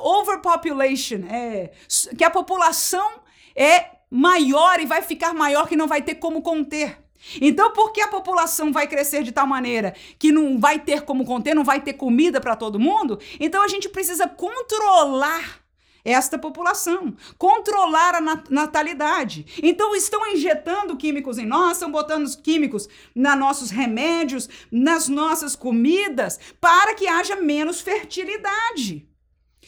[0.00, 1.70] overpopulation, é,
[2.16, 3.20] que a população
[3.54, 6.98] é maior e vai ficar maior que não vai ter como conter.
[7.40, 11.24] Então, por que a população vai crescer de tal maneira que não vai ter como
[11.24, 13.18] conter, não vai ter comida para todo mundo?
[13.38, 15.61] Então, a gente precisa controlar
[16.04, 19.46] esta população, controlar a natalidade.
[19.62, 26.38] Então, estão injetando químicos em nós, estão botando químicos nos nossos remédios, nas nossas comidas,
[26.60, 29.08] para que haja menos fertilidade.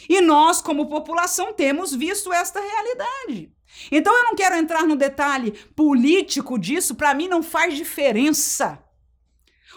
[0.08, 3.52] E nós, como população, temos visto esta realidade.
[3.90, 8.78] Então eu não quero entrar no detalhe político disso, para mim não faz diferença.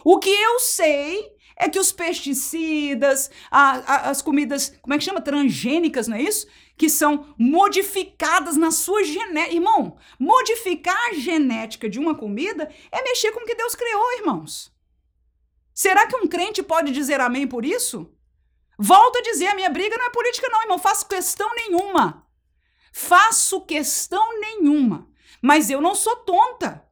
[0.03, 5.03] O que eu sei é que os pesticidas, a, a, as comidas, como é que
[5.03, 5.21] chama?
[5.21, 6.47] Transgênicas, não é isso?
[6.77, 9.55] Que são modificadas na sua genética.
[9.55, 14.71] Irmão, modificar a genética de uma comida é mexer com o que Deus criou, irmãos.
[15.73, 18.11] Será que um crente pode dizer amém por isso?
[18.77, 20.77] Volto a dizer, a minha briga não é política, não, irmão.
[20.77, 22.27] Faço questão nenhuma.
[22.93, 25.09] Faço questão nenhuma.
[25.41, 26.86] Mas eu não sou tonta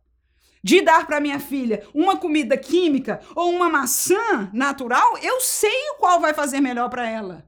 [0.65, 5.15] de dar para minha filha uma comida química ou uma maçã natural.
[5.21, 7.47] Eu sei qual vai fazer melhor para ela.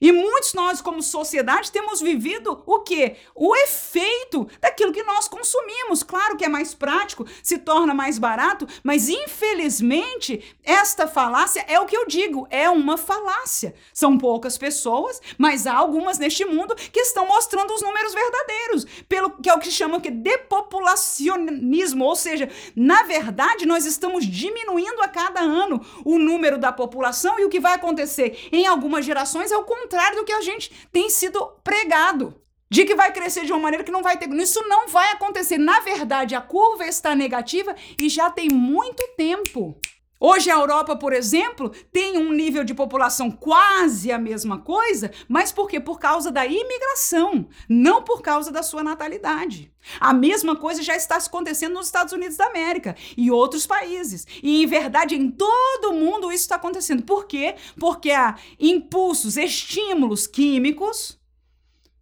[0.00, 3.16] E muitos nós, como sociedade, temos vivido o quê?
[3.34, 6.02] O efeito daquilo que nós consumimos.
[6.02, 11.86] Claro que é mais prático, se torna mais barato, mas infelizmente, esta falácia é o
[11.86, 13.74] que eu digo, é uma falácia.
[13.92, 19.30] São poucas pessoas, mas há algumas neste mundo que estão mostrando os números verdadeiros, pelo
[19.30, 25.08] que é o que chamam de depopulacionismo, ou seja, na verdade, nós estamos diminuindo a
[25.08, 29.56] cada ano o número da população e o que vai acontecer em algumas gerações é
[29.56, 32.34] o contrário contrário do que a gente tem sido pregado.
[32.70, 34.30] De que vai crescer de uma maneira que não vai ter.
[34.34, 35.56] Isso não vai acontecer.
[35.56, 39.74] Na verdade, a curva está negativa e já tem muito tempo.
[40.20, 45.52] Hoje a Europa, por exemplo, tem um nível de população quase a mesma coisa, mas
[45.52, 45.78] por quê?
[45.78, 49.72] Por causa da imigração, não por causa da sua natalidade.
[50.00, 54.26] A mesma coisa já está acontecendo nos Estados Unidos da América e outros países.
[54.42, 57.04] E, em verdade, em todo o mundo isso está acontecendo.
[57.04, 57.54] Por quê?
[57.78, 61.17] Porque há impulsos, estímulos químicos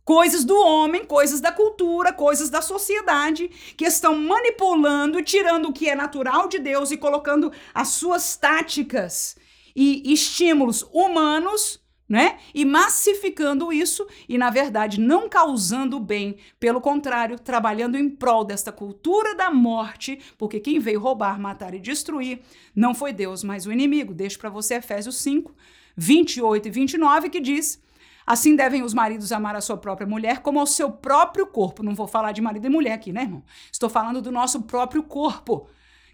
[0.06, 5.88] coisas do homem, coisas da cultura, coisas da sociedade que estão manipulando, tirando o que
[5.88, 9.36] é natural de Deus e colocando as suas táticas
[9.74, 12.38] e estímulos humanos, né?
[12.54, 18.70] E massificando isso e na verdade não causando bem, pelo contrário, trabalhando em prol desta
[18.70, 22.42] cultura da morte, porque quem veio roubar, matar e destruir
[22.76, 24.14] não foi Deus, mas o inimigo.
[24.14, 25.52] Deixo para você Efésios 5,
[25.96, 27.84] 28 e 29 que diz:
[28.26, 31.82] Assim devem os maridos amar a sua própria mulher como ao seu próprio corpo.
[31.82, 33.44] Não vou falar de marido e mulher aqui, né, irmão?
[33.70, 35.68] Estou falando do nosso próprio corpo.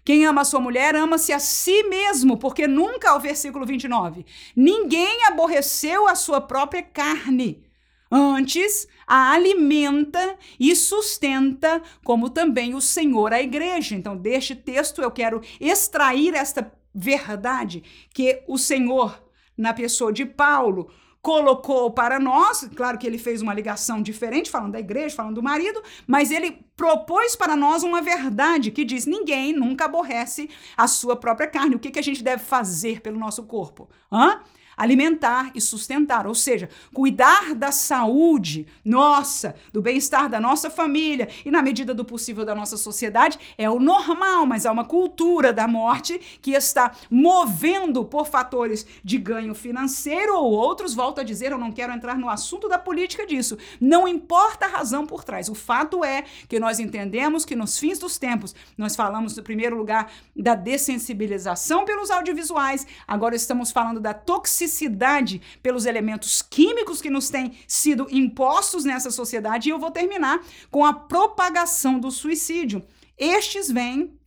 [0.05, 5.25] Quem ama a sua mulher ama-se a si mesmo, porque nunca, o versículo 29, ninguém
[5.25, 7.63] aborreceu a sua própria carne.
[8.11, 13.95] Antes, a alimenta e sustenta, como também o Senhor a igreja.
[13.95, 17.81] Então, deste texto eu quero extrair esta verdade
[18.13, 19.23] que o Senhor,
[19.57, 20.91] na pessoa de Paulo,
[21.23, 25.41] colocou para nós, claro que ele fez uma ligação diferente, falando da igreja, falando do
[25.41, 31.15] marido, mas ele propôs para nós uma verdade que diz: ninguém nunca aborrece a sua
[31.15, 31.75] própria carne.
[31.75, 33.89] O que, que a gente deve fazer pelo nosso corpo?
[34.11, 34.41] Hã?
[34.75, 41.51] Alimentar e sustentar, ou seja, cuidar da saúde nossa, do bem-estar da nossa família e,
[41.51, 45.67] na medida do possível, da nossa sociedade, é o normal, mas há uma cultura da
[45.67, 50.93] morte que está movendo por fatores de ganho financeiro ou outros.
[50.93, 53.57] Volto a dizer, eu não quero entrar no assunto da política disso.
[53.79, 55.49] Não importa a razão por trás.
[55.49, 59.77] O fato é que nós entendemos que nos fins dos tempos, nós falamos, no primeiro
[59.77, 67.09] lugar, da dessensibilização pelos audiovisuais, agora estamos falando da toxicidade toxicidade pelos elementos químicos que
[67.09, 69.69] nos têm sido impostos nessa sociedade.
[69.69, 72.83] E eu vou terminar com a propagação do suicídio.
[73.17, 74.17] Estes vêm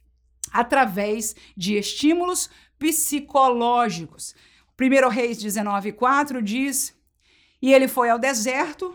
[0.53, 4.34] através de estímulos psicológicos.
[4.80, 6.95] 1 Reis 19,4 diz:
[7.61, 8.95] E ele foi ao deserto,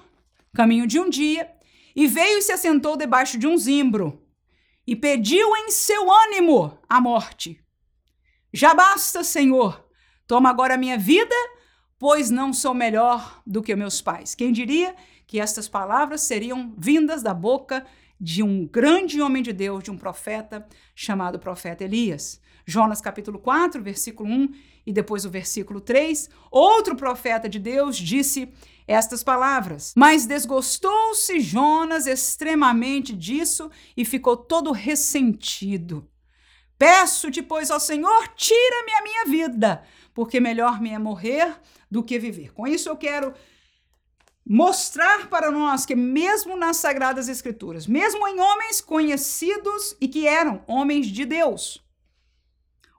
[0.54, 1.52] caminho de um dia,
[1.96, 4.22] e veio e se assentou debaixo de um zimbro,
[4.86, 7.60] e pediu em seu ânimo a morte.
[8.54, 9.81] Já basta, Senhor,
[10.32, 11.36] Toma agora a minha vida,
[12.00, 14.34] pois não sou melhor do que meus pais.
[14.34, 14.96] Quem diria
[15.28, 17.86] que estas palavras seriam vindas da boca
[18.18, 20.66] de um grande homem de Deus, de um profeta
[20.96, 22.40] chamado profeta Elias.
[22.66, 24.54] Jonas capítulo 4, versículo 1
[24.86, 28.54] e depois o versículo 3, outro profeta de Deus disse
[28.88, 36.10] estas palavras: Mas desgostou-se Jonas extremamente disso e ficou todo ressentido.
[36.82, 39.84] Peço-te, pois, ao Senhor, tira-me a minha vida,
[40.22, 41.52] porque melhor me é morrer
[41.90, 42.54] do que viver.
[42.54, 43.34] Com isso eu quero
[44.46, 50.64] mostrar para nós que, mesmo nas Sagradas Escrituras, mesmo em homens conhecidos e que eram
[50.68, 51.84] homens de Deus,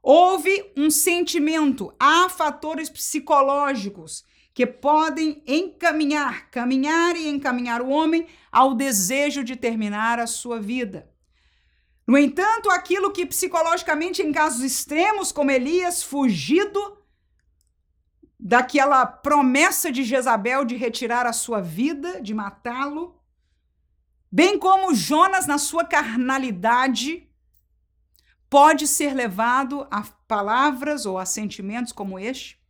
[0.02, 8.74] houve um sentimento, há fatores psicológicos que podem encaminhar, caminhar e encaminhar o homem ao
[8.74, 11.08] desejo de terminar a sua vida.
[12.04, 17.00] No entanto, aquilo que psicologicamente, em casos extremos, como Elias, fugido
[18.44, 23.16] daquela promessa de Jezabel de retirar a sua vida, de matá-lo,
[24.30, 27.28] bem como Jonas, na sua carnalidade,
[28.50, 32.60] pode ser levado a palavras ou a sentimentos como este,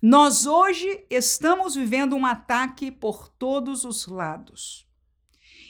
[0.00, 4.88] nós hoje estamos vivendo um ataque por todos os lados.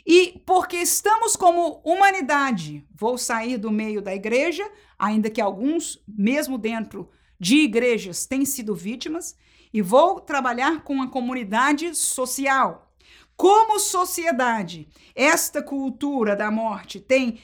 [0.07, 6.57] E porque estamos como humanidade, vou sair do meio da igreja, ainda que alguns, mesmo
[6.57, 9.37] dentro de igrejas, têm sido vítimas,
[9.73, 12.91] e vou trabalhar com a comunidade social.
[13.37, 17.39] Como sociedade, esta cultura da morte tem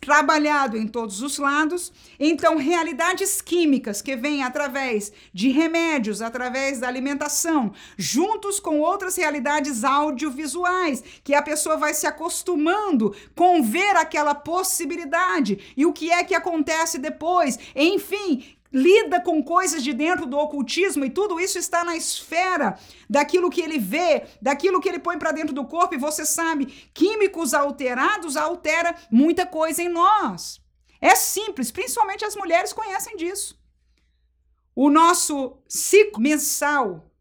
[0.00, 1.92] trabalhado em todos os lados.
[2.18, 9.84] Então, realidades químicas que vêm através de remédios, através da alimentação, juntos com outras realidades
[9.84, 16.24] audiovisuais, que a pessoa vai se acostumando com ver aquela possibilidade e o que é
[16.24, 17.58] que acontece depois.
[17.76, 18.44] Enfim,
[18.74, 22.76] lida com coisas de dentro do ocultismo e tudo isso está na esfera
[23.08, 26.66] daquilo que ele vê, daquilo que ele põe para dentro do corpo e você sabe,
[26.92, 30.60] químicos alterados altera muita coisa em nós.
[31.00, 33.56] É simples, principalmente as mulheres conhecem disso.
[34.74, 37.12] O nosso ciclo mensal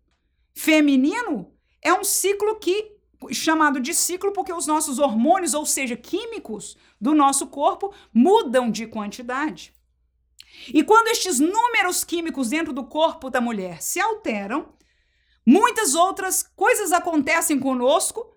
[0.56, 2.94] feminino é um ciclo que
[3.32, 8.88] chamado de ciclo porque os nossos hormônios, ou seja, químicos do nosso corpo, mudam de
[8.88, 9.72] quantidade.
[10.68, 14.74] E quando estes números químicos dentro do corpo da mulher se alteram,
[15.46, 18.34] muitas outras coisas acontecem conosco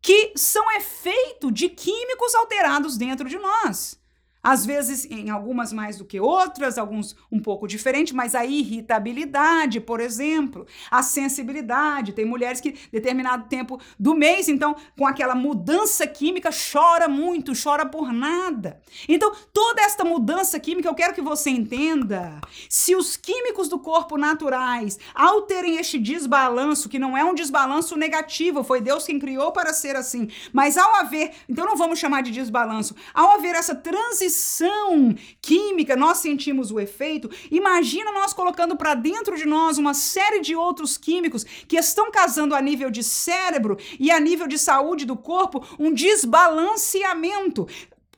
[0.00, 3.98] que são efeito de químicos alterados dentro de nós.
[4.46, 9.80] Às vezes, em algumas mais do que outras, alguns um pouco diferente, mas a irritabilidade,
[9.80, 12.12] por exemplo, a sensibilidade.
[12.12, 17.84] Tem mulheres que, determinado tempo do mês, então, com aquela mudança química, chora muito, chora
[17.84, 18.80] por nada.
[19.08, 22.40] Então, toda esta mudança química, eu quero que você entenda.
[22.70, 28.62] Se os químicos do corpo naturais alterem este desbalanço, que não é um desbalanço negativo,
[28.62, 32.30] foi Deus quem criou para ser assim, mas ao haver, então não vamos chamar de
[32.30, 37.30] desbalanço, ao haver essa transição reação química, nós sentimos o efeito.
[37.50, 42.54] Imagina nós colocando para dentro de nós uma série de outros químicos que estão causando
[42.54, 47.66] a nível de cérebro e a nível de saúde do corpo um desbalanceamento.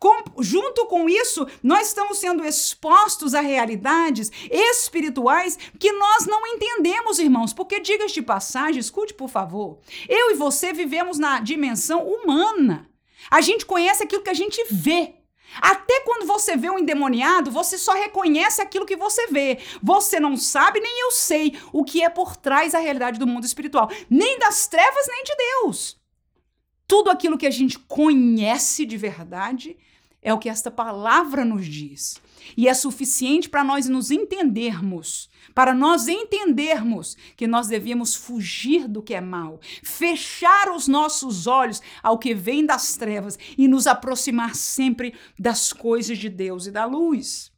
[0.00, 7.18] Com, junto com isso, nós estamos sendo expostos a realidades espirituais que nós não entendemos,
[7.18, 7.52] irmãos.
[7.52, 12.88] Porque, diga de passagem, escute por favor, eu e você vivemos na dimensão humana.
[13.28, 15.17] A gente conhece aquilo que a gente vê.
[15.60, 19.58] Até quando você vê um endemoniado, você só reconhece aquilo que você vê.
[19.82, 23.44] Você não sabe, nem eu sei, o que é por trás da realidade do mundo
[23.44, 25.98] espiritual, nem das trevas, nem de Deus.
[26.86, 29.76] Tudo aquilo que a gente conhece de verdade
[30.22, 32.20] é o que esta palavra nos diz.
[32.56, 35.28] E é suficiente para nós nos entendermos,
[35.58, 41.82] para nós entendermos que nós devemos fugir do que é mal, fechar os nossos olhos
[42.00, 46.84] ao que vem das trevas e nos aproximar sempre das coisas de Deus e da
[46.84, 47.50] luz.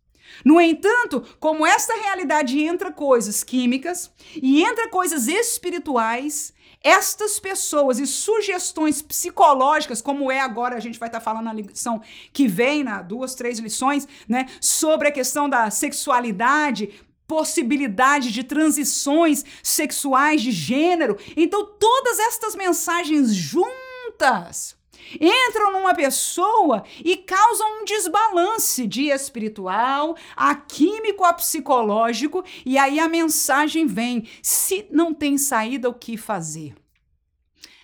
[0.43, 8.07] No entanto, como esta realidade entra coisas químicas e entra coisas espirituais, estas pessoas e
[8.07, 12.01] sugestões psicológicas, como é agora, a gente vai estar tá falando na lição
[12.33, 16.89] que vem, na duas, três lições, né, sobre a questão da sexualidade,
[17.31, 21.17] possibilidade de transições sexuais de gênero.
[21.37, 24.77] Então, todas estas mensagens juntas
[25.15, 32.99] entram numa pessoa e causam um desbalance de espiritual, a químico, a psicológico, e aí
[32.99, 36.75] a mensagem vem: se não tem saída, o que fazer?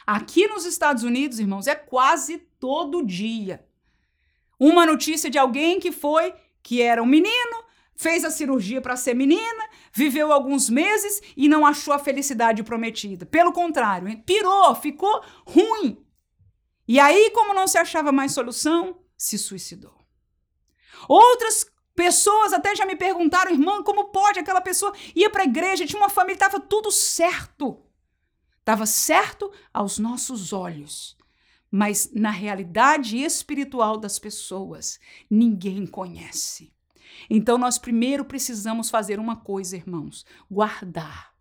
[0.05, 3.65] Aqui nos Estados Unidos, irmãos, é quase todo dia.
[4.59, 6.35] Uma notícia de alguém que foi,
[6.65, 7.66] que era um menino,
[7.97, 13.25] fez a cirurgia para ser menina, viveu alguns meses e não achou a felicidade prometida.
[13.25, 16.05] Pelo contrário, pirou, ficou ruim.
[16.87, 19.97] E aí, como não se achava mais solução, se suicidou.
[21.09, 25.87] Outras pessoas até já me perguntaram, irmã, como pode aquela pessoa ia para a igreja,
[25.87, 27.83] tinha uma família, estava tudo certo.
[28.59, 31.17] Estava certo aos nossos olhos.
[31.71, 36.76] Mas na realidade espiritual das pessoas, ninguém conhece.
[37.29, 41.37] Então nós primeiro precisamos fazer uma coisa, irmãos: guardar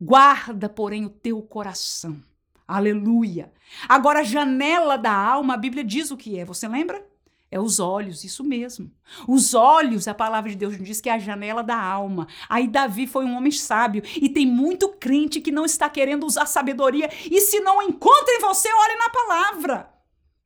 [0.00, 2.22] Guarda, porém, o teu coração.
[2.66, 3.52] Aleluia.
[3.88, 7.04] Agora, a janela da alma, a Bíblia diz o que é, você lembra?
[7.50, 8.92] É os olhos, isso mesmo.
[9.26, 12.28] Os olhos, a palavra de Deus diz que é a janela da alma.
[12.48, 16.46] Aí Davi foi um homem sábio e tem muito crente que não está querendo usar
[16.46, 19.90] sabedoria e se não encontra em você, olhe na palavra.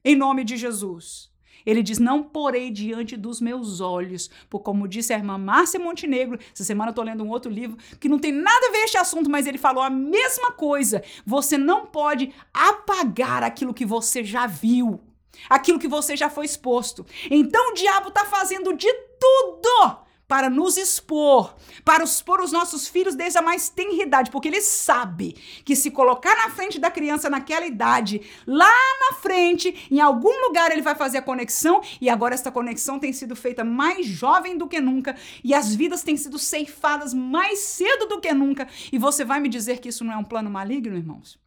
[0.05, 1.32] Em nome de Jesus.
[1.65, 6.39] Ele diz: Não porei diante dos meus olhos, por como disse a irmã Márcia Montenegro,
[6.53, 8.99] essa semana eu estou lendo um outro livro que não tem nada a ver este
[8.99, 11.03] assunto, mas ele falou a mesma coisa.
[11.25, 15.01] Você não pode apagar aquilo que você já viu,
[15.49, 17.07] aquilo que você já foi exposto.
[17.31, 20.03] Então o diabo está fazendo de tudo
[20.33, 21.55] para nos expor,
[21.85, 25.91] para expor os nossos filhos desde a mais tenra idade, porque ele sabe que se
[25.91, 28.73] colocar na frente da criança naquela idade, lá
[29.03, 33.13] na frente, em algum lugar ele vai fazer a conexão, e agora esta conexão tem
[33.13, 35.15] sido feita mais jovem do que nunca,
[35.45, 39.51] e as vidas têm sido ceifadas mais cedo do que nunca, e você vai me
[39.51, 41.39] dizer que isso não é um plano maligno, irmãos?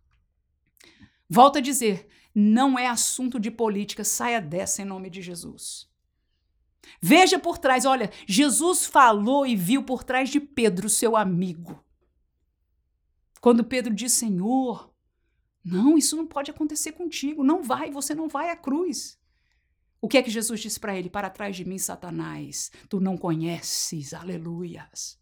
[1.28, 5.90] Volto a dizer, não é assunto de política, saia dessa em nome de Jesus.
[7.02, 11.84] Veja por trás, olha, Jesus falou e viu por trás de Pedro, seu amigo.
[13.42, 14.92] Quando Pedro diz: Senhor,
[15.64, 19.20] não, isso não pode acontecer contigo, não vai, você não vai à cruz.
[20.02, 21.10] O que é que Jesus disse para ele?
[21.10, 25.20] Para trás de mim, Satanás, tu não conheces, aleluias,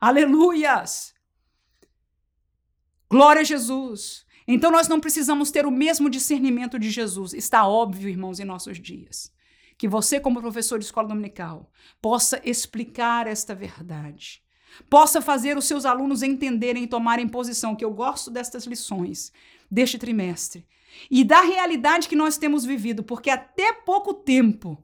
[0.00, 1.14] aleluias.
[3.08, 4.24] Glória a Jesus.
[4.46, 8.78] Então nós não precisamos ter o mesmo discernimento de Jesus, está óbvio, irmãos, em nossos
[8.78, 9.33] dias
[9.84, 11.70] que você, como professor de escola dominical,
[12.00, 14.42] possa explicar esta verdade,
[14.88, 19.30] possa fazer os seus alunos entenderem e tomarem posição, que eu gosto destas lições
[19.70, 20.66] deste trimestre,
[21.10, 24.82] e da realidade que nós temos vivido, porque até pouco tempo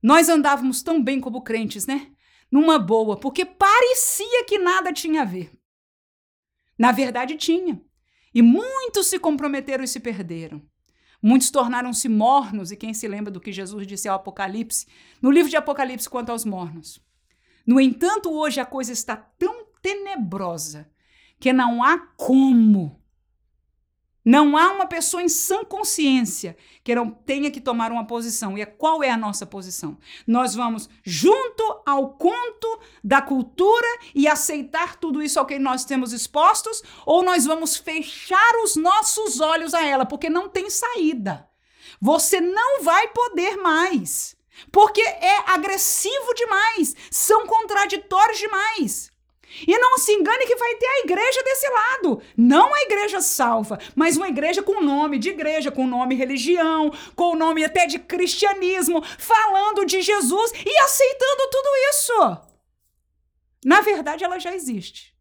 [0.00, 2.12] nós andávamos tão bem como crentes, né?
[2.48, 5.50] Numa boa, porque parecia que nada tinha a ver.
[6.78, 7.82] Na verdade, tinha.
[8.32, 10.62] E muitos se comprometeram e se perderam.
[11.20, 14.86] Muitos tornaram-se mornos, e quem se lembra do que Jesus disse ao Apocalipse,
[15.20, 17.00] no livro de Apocalipse quanto aos mornos.
[17.66, 20.90] No entanto, hoje a coisa está tão tenebrosa
[21.38, 22.97] que não há como
[24.28, 26.54] não há uma pessoa em sã consciência
[26.84, 28.58] que não tenha que tomar uma posição.
[28.58, 29.96] E é qual é a nossa posição?
[30.26, 36.12] Nós vamos junto ao conto da cultura e aceitar tudo isso ao que nós temos
[36.12, 41.48] expostos, ou nós vamos fechar os nossos olhos a ela, porque não tem saída.
[41.98, 44.36] Você não vai poder mais.
[44.70, 49.10] Porque é agressivo demais, são contraditórios demais.
[49.66, 52.22] E não se engane que vai ter a igreja desse lado.
[52.36, 57.34] Não a igreja salva, mas uma igreja com nome de igreja, com nome religião, com
[57.34, 62.48] nome até de cristianismo, falando de Jesus e aceitando tudo isso.
[63.64, 65.16] Na verdade, ela já existe.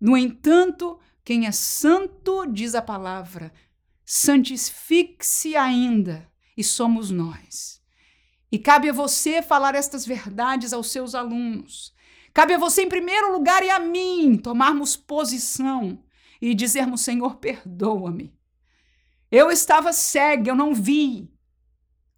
[0.00, 3.52] No entanto, quem é santo, diz a palavra,
[4.04, 7.80] santifique-se ainda, e somos nós.
[8.50, 11.94] E cabe a você falar estas verdades aos seus alunos.
[12.32, 16.02] Cabe a você, em primeiro lugar, e a mim, tomarmos posição
[16.40, 18.32] e dizermos: Senhor, perdoa-me.
[19.30, 21.30] Eu estava cega, eu não vi.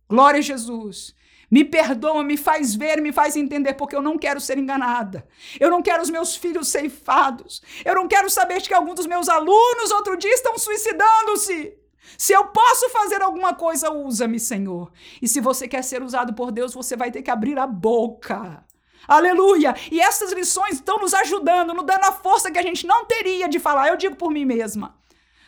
[0.08, 1.14] Glória a Jesus.
[1.50, 5.28] Me perdoa, me faz ver, me faz entender, porque eu não quero ser enganada.
[5.60, 7.60] Eu não quero os meus filhos ceifados.
[7.84, 11.76] Eu não quero saber que alguns dos meus alunos outro dia estão suicidando-se.
[12.16, 14.90] Se eu posso fazer alguma coisa, usa-me, Senhor.
[15.20, 18.64] E se você quer ser usado por Deus, você vai ter que abrir a boca.
[19.06, 19.74] Aleluia!
[19.90, 23.48] E essas lições estão nos ajudando, nos dando a força que a gente não teria
[23.48, 23.88] de falar.
[23.88, 24.94] Eu digo por mim mesma.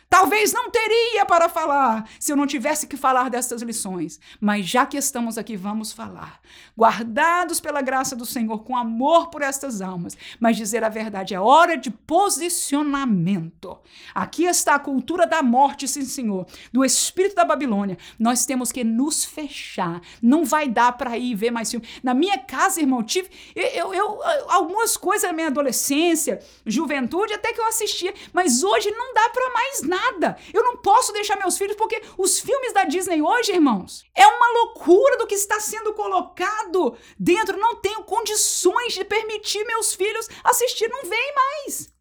[0.09, 4.85] Talvez não teria para falar se eu não tivesse que falar dessas lições, mas já
[4.85, 6.39] que estamos aqui, vamos falar.
[6.77, 11.39] Guardados pela graça do Senhor, com amor por estas almas, mas dizer a verdade é
[11.39, 13.77] hora de posicionamento.
[14.13, 17.97] Aqui está a cultura da morte, sim, Senhor, do espírito da Babilônia.
[18.17, 20.01] Nós temos que nos fechar.
[20.21, 21.85] Não vai dar para ir ver mais filme.
[22.03, 27.51] Na minha casa, irmão, tive eu, eu, eu algumas coisas na minha adolescência, juventude, até
[27.51, 30.37] que eu assistia, mas hoje não dá para mais nada nada.
[30.53, 34.51] Eu não posso deixar meus filhos, porque os filmes da Disney hoje, irmãos, é uma
[34.59, 37.57] loucura do que está sendo colocado dentro.
[37.57, 41.95] Não tenho condições de permitir meus filhos assistir, não vem mais.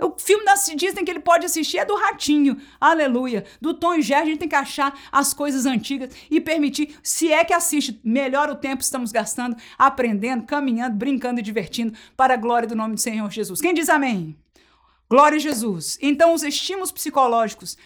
[0.00, 3.44] O filme da Disney que ele pode assistir é do Ratinho, aleluia.
[3.60, 7.32] Do Tom e Jerry, a gente tem que achar as coisas antigas e permitir, se
[7.32, 12.36] é que assiste, melhor o tempo estamos gastando, aprendendo, caminhando, brincando e divertindo, para a
[12.36, 13.60] glória do nome do Senhor Jesus.
[13.60, 14.38] Quem diz amém?
[15.10, 15.98] Glória a Jesus.
[16.02, 17.76] Então, os estímulos psicológicos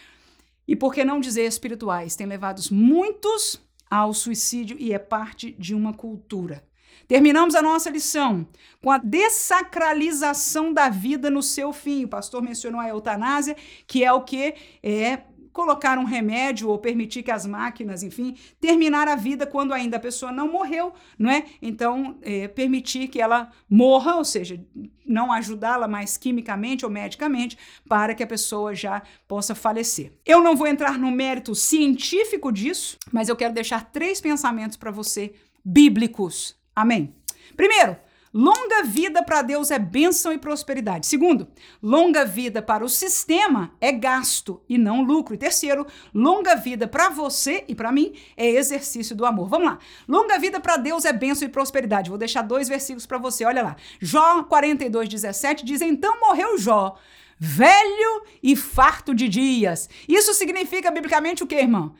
[0.67, 5.73] e, por que não dizer espirituais, têm levado muitos ao suicídio e é parte de
[5.73, 6.63] uma cultura.
[7.07, 8.47] Terminamos a nossa lição
[8.81, 12.05] com a dessacralização da vida no seu fim.
[12.05, 13.55] O pastor mencionou a eutanásia,
[13.85, 15.23] que é o que é
[15.53, 19.99] colocar um remédio ou permitir que as máquinas, enfim, terminar a vida quando ainda a
[19.99, 21.45] pessoa não morreu, não é?
[21.61, 24.59] Então, é, permitir que ela morra, ou seja,
[25.05, 30.11] não ajudá-la mais quimicamente ou medicamente para que a pessoa já possa falecer.
[30.25, 34.89] Eu não vou entrar no mérito científico disso, mas eu quero deixar três pensamentos para
[34.89, 35.33] você
[35.63, 36.55] bíblicos.
[36.75, 37.13] Amém.
[37.55, 37.95] Primeiro,
[38.33, 41.05] Longa vida para Deus é bênção e prosperidade.
[41.05, 41.47] Segundo,
[41.81, 45.35] longa vida para o sistema é gasto e não lucro.
[45.35, 49.47] E terceiro, longa vida para você e para mim é exercício do amor.
[49.47, 49.77] Vamos lá.
[50.07, 52.09] Longa vida para Deus é bênção e prosperidade.
[52.09, 53.45] Vou deixar dois versículos para você.
[53.45, 53.75] Olha lá.
[53.99, 56.97] Jó 42, 17 diz: Então morreu Jó
[57.37, 59.89] velho e farto de dias.
[60.07, 61.93] Isso significa biblicamente o que, irmão?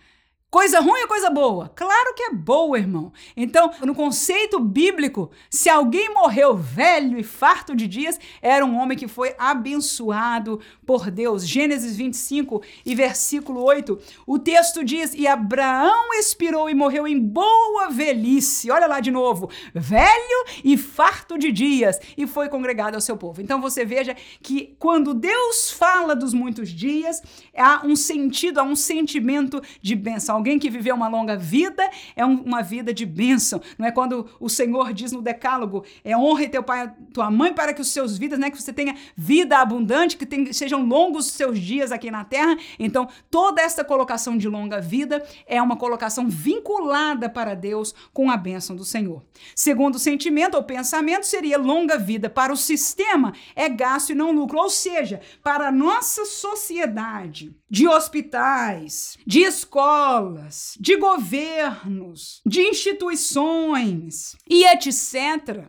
[0.53, 1.67] Coisa ruim ou coisa boa?
[1.75, 3.11] Claro que é boa, irmão.
[3.35, 8.95] Então, no conceito bíblico, se alguém morreu velho e farto de dias, era um homem
[8.95, 11.43] que foi abençoado por Deus.
[11.43, 13.97] Gênesis 25 e versículo 8.
[14.27, 18.69] O texto diz: E Abraão expirou e morreu em boa velhice.
[18.69, 19.49] Olha lá de novo.
[19.73, 21.97] Velho e farto de dias.
[22.15, 23.41] E foi congregado ao seu povo.
[23.41, 27.23] Então você veja que quando Deus fala dos muitos dias,
[27.57, 32.25] há um sentido, há um sentimento de bênção Alguém que viveu uma longa vida é
[32.25, 33.61] um, uma vida de bênção.
[33.77, 37.53] Não é quando o Senhor diz no Decálogo: é honra teu pai e tua mãe
[37.53, 41.27] para que os seus vidas, né, que você tenha vida abundante, que tem, sejam longos
[41.27, 42.57] os seus dias aqui na terra.
[42.77, 48.35] Então, toda essa colocação de longa vida é uma colocação vinculada para Deus com a
[48.35, 49.23] bênção do Senhor.
[49.55, 54.59] Segundo sentimento ou pensamento, seria longa vida para o sistema é gasto e não lucro.
[54.59, 64.35] Ou seja, para a nossa sociedade de hospitais, de escolas, escolas, de governos, de instituições
[64.49, 65.67] e etc.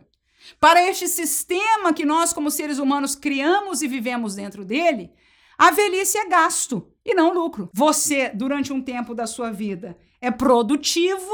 [0.59, 5.11] Para este sistema que nós, como seres humanos, criamos e vivemos dentro dele,
[5.57, 7.69] a velhice é gasto e não lucro.
[7.73, 11.33] Você, durante um tempo da sua vida, é produtivo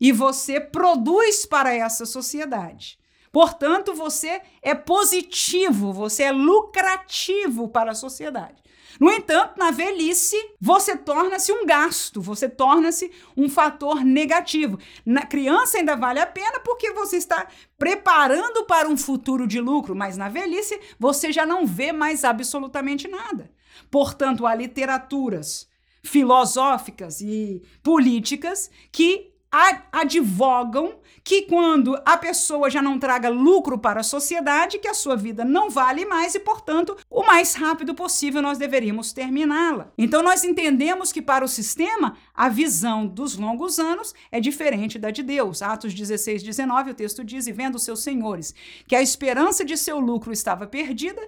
[0.00, 2.98] e você produz para essa sociedade.
[3.32, 8.62] Portanto, você é positivo, você é lucrativo para a sociedade.
[8.98, 14.78] No entanto, na velhice, você torna-se um gasto, você torna-se um fator negativo.
[15.06, 17.46] Na criança ainda vale a pena porque você está
[17.78, 23.06] preparando para um futuro de lucro, mas na velhice você já não vê mais absolutamente
[23.06, 23.50] nada.
[23.90, 25.68] Portanto, há literaturas
[26.02, 34.04] filosóficas e políticas que advogam que quando a pessoa já não traga lucro para a
[34.04, 38.58] sociedade, que a sua vida não vale mais e, portanto, o mais rápido possível nós
[38.58, 39.92] deveríamos terminá-la.
[39.98, 45.10] Então nós entendemos que para o sistema a visão dos longos anos é diferente da
[45.10, 45.62] de Deus.
[45.62, 48.54] Atos 16, 19, o texto diz: "E vendo seus senhores
[48.86, 51.20] que a esperança de seu lucro estava perdida,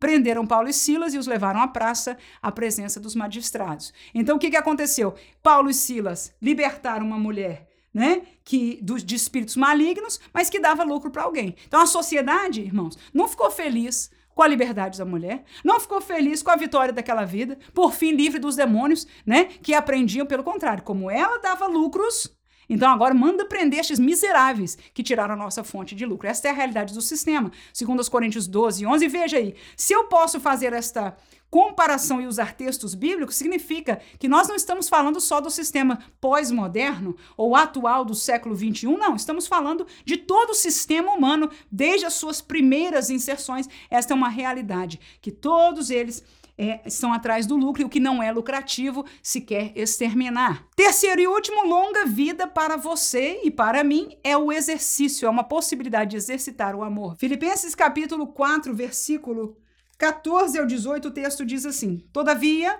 [0.00, 3.92] prenderam Paulo e Silas e os levaram à praça à presença dos magistrados.
[4.14, 5.14] Então o que, que aconteceu?
[5.42, 10.84] Paulo e Silas libertaram uma mulher né, que dos de espíritos malignos, mas que dava
[10.84, 11.54] lucro para alguém.
[11.66, 16.42] Então a sociedade, irmãos, não ficou feliz com a liberdade da mulher, não ficou feliz
[16.42, 20.82] com a vitória daquela vida, por fim livre dos demônios, né, que aprendiam pelo contrário,
[20.82, 22.34] como ela dava lucros,
[22.70, 26.28] então agora manda prender estes miseráveis que tiraram a nossa fonte de lucro.
[26.28, 27.50] Esta é a realidade do sistema.
[27.72, 31.16] Segundo os Coríntios 12, 11, veja aí, se eu posso fazer esta
[31.50, 37.16] comparação e usar textos bíblicos, significa que nós não estamos falando só do sistema pós-moderno
[37.36, 42.14] ou atual do século 21, não, estamos falando de todo o sistema humano, desde as
[42.14, 43.68] suas primeiras inserções.
[43.90, 46.22] Esta é uma realidade, que todos eles
[46.60, 50.66] é, estão atrás do lucro e o que não é lucrativo se quer exterminar.
[50.76, 55.42] Terceiro e último, longa vida para você e para mim é o exercício, é uma
[55.42, 57.16] possibilidade de exercitar o amor.
[57.16, 59.56] Filipenses capítulo 4, versículo
[59.96, 62.78] 14 ao 18, o texto diz assim: Todavia,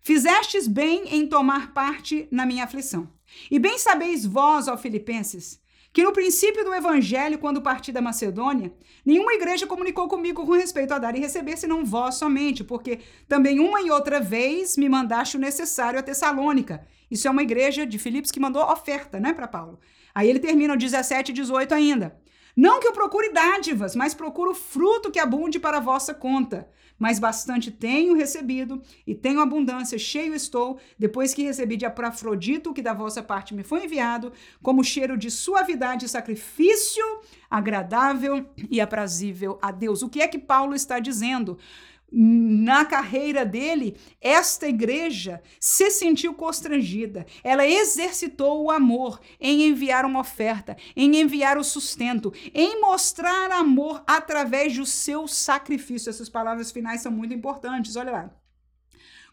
[0.00, 3.08] fizestes bem em tomar parte na minha aflição.
[3.50, 5.59] E bem sabeis vós, ó Filipenses,
[5.92, 8.72] que no princípio do evangelho, quando parti da Macedônia,
[9.04, 13.58] nenhuma igreja comunicou comigo com respeito a dar e receber, senão vós somente, porque também
[13.58, 16.86] uma e outra vez me mandaste o necessário a Tessalônica.
[17.10, 19.80] Isso é uma igreja de Filipos que mandou oferta, né, para Paulo.
[20.14, 22.16] Aí ele termina o 17 e 18 ainda.
[22.56, 26.68] Não que eu procure dádivas, mas procuro fruto que abunde para a vossa conta.
[27.00, 32.82] Mas bastante tenho recebido e tenho abundância, cheio estou, depois que recebi de Aprafrodito, que
[32.82, 37.02] da vossa parte me foi enviado, como cheiro de suavidade e sacrifício
[37.50, 40.02] agradável e aprazível a Deus.
[40.02, 41.58] O que é que Paulo está dizendo?
[42.12, 47.26] Na carreira dele, esta igreja se sentiu constrangida.
[47.44, 54.02] Ela exercitou o amor em enviar uma oferta, em enviar o sustento, em mostrar amor
[54.06, 56.10] através do seu sacrifício.
[56.10, 57.96] Essas palavras finais são muito importantes.
[57.96, 58.39] Olha lá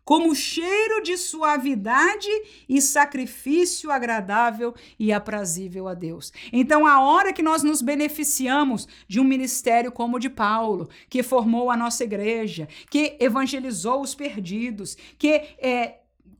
[0.08, 2.30] como cheiro de suavidade
[2.70, 6.32] e sacrifício agradável e aprazível a Deus.
[6.54, 11.22] Então, a hora que nós nos beneficiamos de um ministério como o de Paulo, que
[11.22, 15.98] formou a nossa igreja, que evangelizou os perdidos, que é,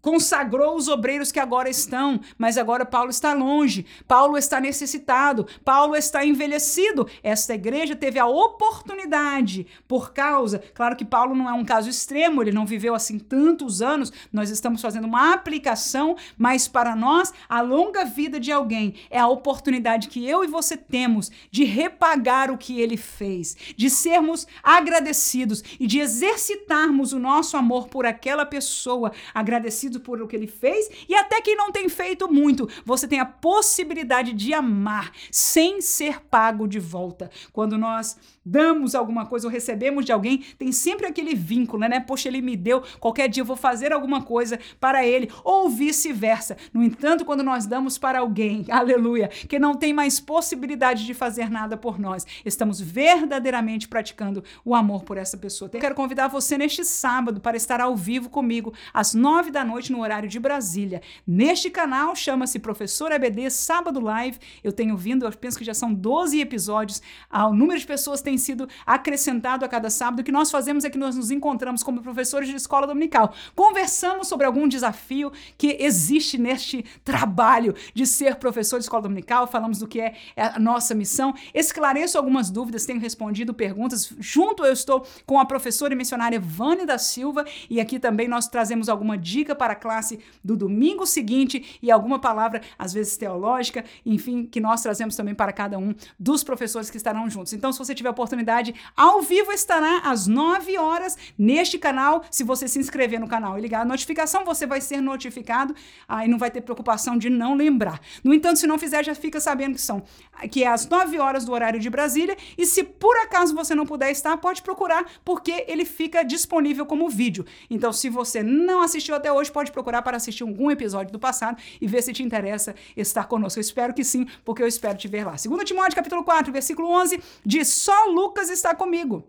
[0.08, 5.98] consagrou os obreiros que agora estão, mas agora Paulo está longe, Paulo está necessitado, Paulo
[5.98, 7.06] está envelhecido.
[7.22, 12.42] Esta igreja teve a oportunidade, por causa, claro que Paulo não é um caso extremo,
[12.42, 17.60] ele não viveu assim tantos anos, nós estamos fazendo uma aplicação, mas para nós, a
[17.60, 22.58] longa vida de alguém é a oportunidade que eu e você temos de repagar o
[22.58, 29.12] que ele fez, de sermos agradecidos e de exercitarmos o nosso amor por aquela pessoa,
[29.34, 33.20] agradecidos por o que ele fez e até quem não tem feito muito, você tem
[33.20, 37.30] a possibilidade de amar sem ser pago de volta.
[37.52, 38.18] Quando nós
[38.48, 42.00] damos alguma coisa ou recebemos de alguém, tem sempre aquele vínculo, né?
[42.00, 46.56] Poxa, ele me deu, qualquer dia eu vou fazer alguma coisa para ele, ou vice-versa.
[46.74, 51.50] No entanto, quando nós damos para alguém, aleluia, que não tem mais possibilidade de fazer
[51.50, 55.70] nada por nós, estamos verdadeiramente praticando o amor por essa pessoa.
[55.74, 59.87] Eu quero convidar você neste sábado para estar ao vivo comigo, às nove da noite,
[59.92, 61.02] no horário de Brasília.
[61.26, 64.40] Neste canal, chama-se Professor EBD Sábado Live.
[64.64, 67.02] Eu tenho vindo, eu penso que já são 12 episódios.
[67.30, 70.20] Ah, o número de pessoas tem sido acrescentado a cada sábado.
[70.20, 73.34] O que nós fazemos é que nós nos encontramos como professores de escola dominical.
[73.56, 79.48] Conversamos sobre algum desafio que existe neste trabalho de ser professor de escola dominical.
[79.48, 81.34] Falamos do que é a nossa missão.
[81.54, 84.14] Esclareço algumas dúvidas, tenho respondido perguntas.
[84.20, 88.48] Junto eu estou com a professora e missionária Vânia da Silva e aqui também nós
[88.48, 93.84] trazemos alguma dica para a classe do domingo seguinte e alguma palavra, às vezes teológica,
[94.06, 97.54] enfim, que nós trazemos também para cada um dos professores que estarão juntos.
[97.54, 102.24] Então, se você tiver oportunidade, ao vivo estará às 9 horas neste canal.
[102.30, 105.76] Se você se inscrever no canal e ligar a notificação, você vai ser notificado,
[106.08, 108.00] aí não vai ter preocupação de não lembrar.
[108.24, 110.04] No entanto, se não fizer, já fica sabendo que são
[110.52, 113.86] que é às 9 horas do horário de Brasília, e se por acaso você não
[113.86, 117.46] puder estar, pode procurar, porque ele fica disponível como vídeo.
[117.70, 121.60] Então, se você não assistiu até hoje, pode procurar para assistir algum episódio do passado
[121.82, 123.58] e ver se te interessa estar conosco.
[123.58, 125.32] Eu espero que sim, porque eu espero te ver lá.
[125.32, 129.28] 2 Timóteo capítulo 4, versículo 11, diz: Só Lucas está comigo.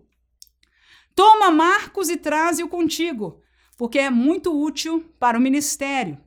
[1.14, 3.42] Toma Marcos e traze-o contigo,
[3.78, 6.18] porque é muito útil para o ministério.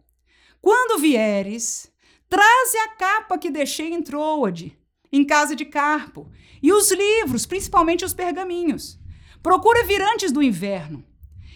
[0.59, 1.91] Quando vieres,
[2.27, 4.75] traze a capa que deixei em Troade,
[5.11, 6.27] em casa de Carpo,
[6.59, 8.99] e os livros, principalmente os pergaminhos.
[9.43, 11.10] Procura vir antes do inverno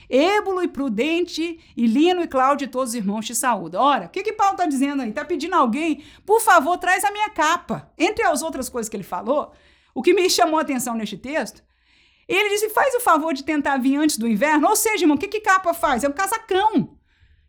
[0.10, 3.82] Êbulo e Prudente, e Lino e Cláudio e todos os irmãos te saúdam.
[3.82, 5.10] Ora, o que, que Paulo está dizendo aí?
[5.10, 7.92] Está pedindo alguém, por favor, traz a minha capa.
[7.98, 9.52] Entre as outras coisas que ele falou,
[9.94, 11.64] o que me chamou a atenção neste texto,
[12.28, 14.68] ele disse: faz o favor de tentar vir antes do inverno.
[14.68, 16.04] Ou seja, irmão, o que, que capa faz?
[16.04, 16.98] É um casacão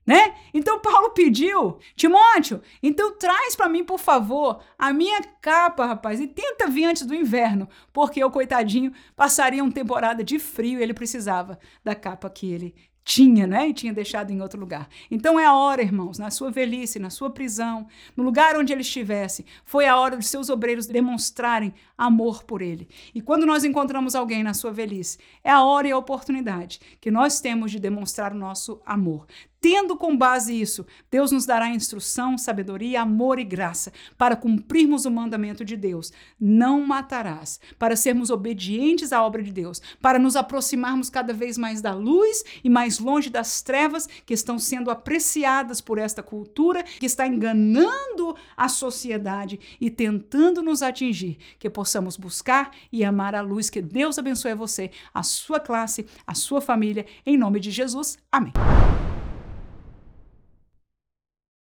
[0.07, 0.35] né?
[0.55, 6.29] Então Paulo pediu, Timóteo, então traz para mim, por favor, a minha capa, rapaz, e
[6.29, 10.95] tenta vir antes do inverno, porque o coitadinho passaria uma temporada de frio e ele
[10.95, 12.75] precisava da capa que ele
[13.07, 13.69] tinha, né?
[13.69, 14.89] E tinha deixado em outro lugar.
[15.09, 17.87] Então é a hora, irmãos, na sua velhice, na sua prisão,
[18.17, 22.89] no lugar onde ele estivesse, foi a hora dos seus obreiros demonstrarem amor por ele.
[23.15, 27.11] E quando nós encontramos alguém na sua velhice, é a hora e a oportunidade que
[27.11, 29.25] nós temos de demonstrar o nosso amor.
[29.61, 35.11] Tendo com base isso, Deus nos dará instrução, sabedoria, amor e graça para cumprirmos o
[35.11, 36.13] mandamento de Deus.
[36.39, 41.81] Não matarás, para sermos obedientes à obra de Deus, para nos aproximarmos cada vez mais
[41.81, 47.07] da luz e mais longe das trevas que estão sendo apreciadas por esta cultura que
[47.07, 51.39] está enganando a sociedade e tentando nos atingir.
[51.59, 53.71] Que possamos buscar e amar a luz.
[53.71, 57.07] Que Deus abençoe você, a sua classe, a sua família.
[57.25, 58.19] Em nome de Jesus.
[58.31, 58.53] Amém.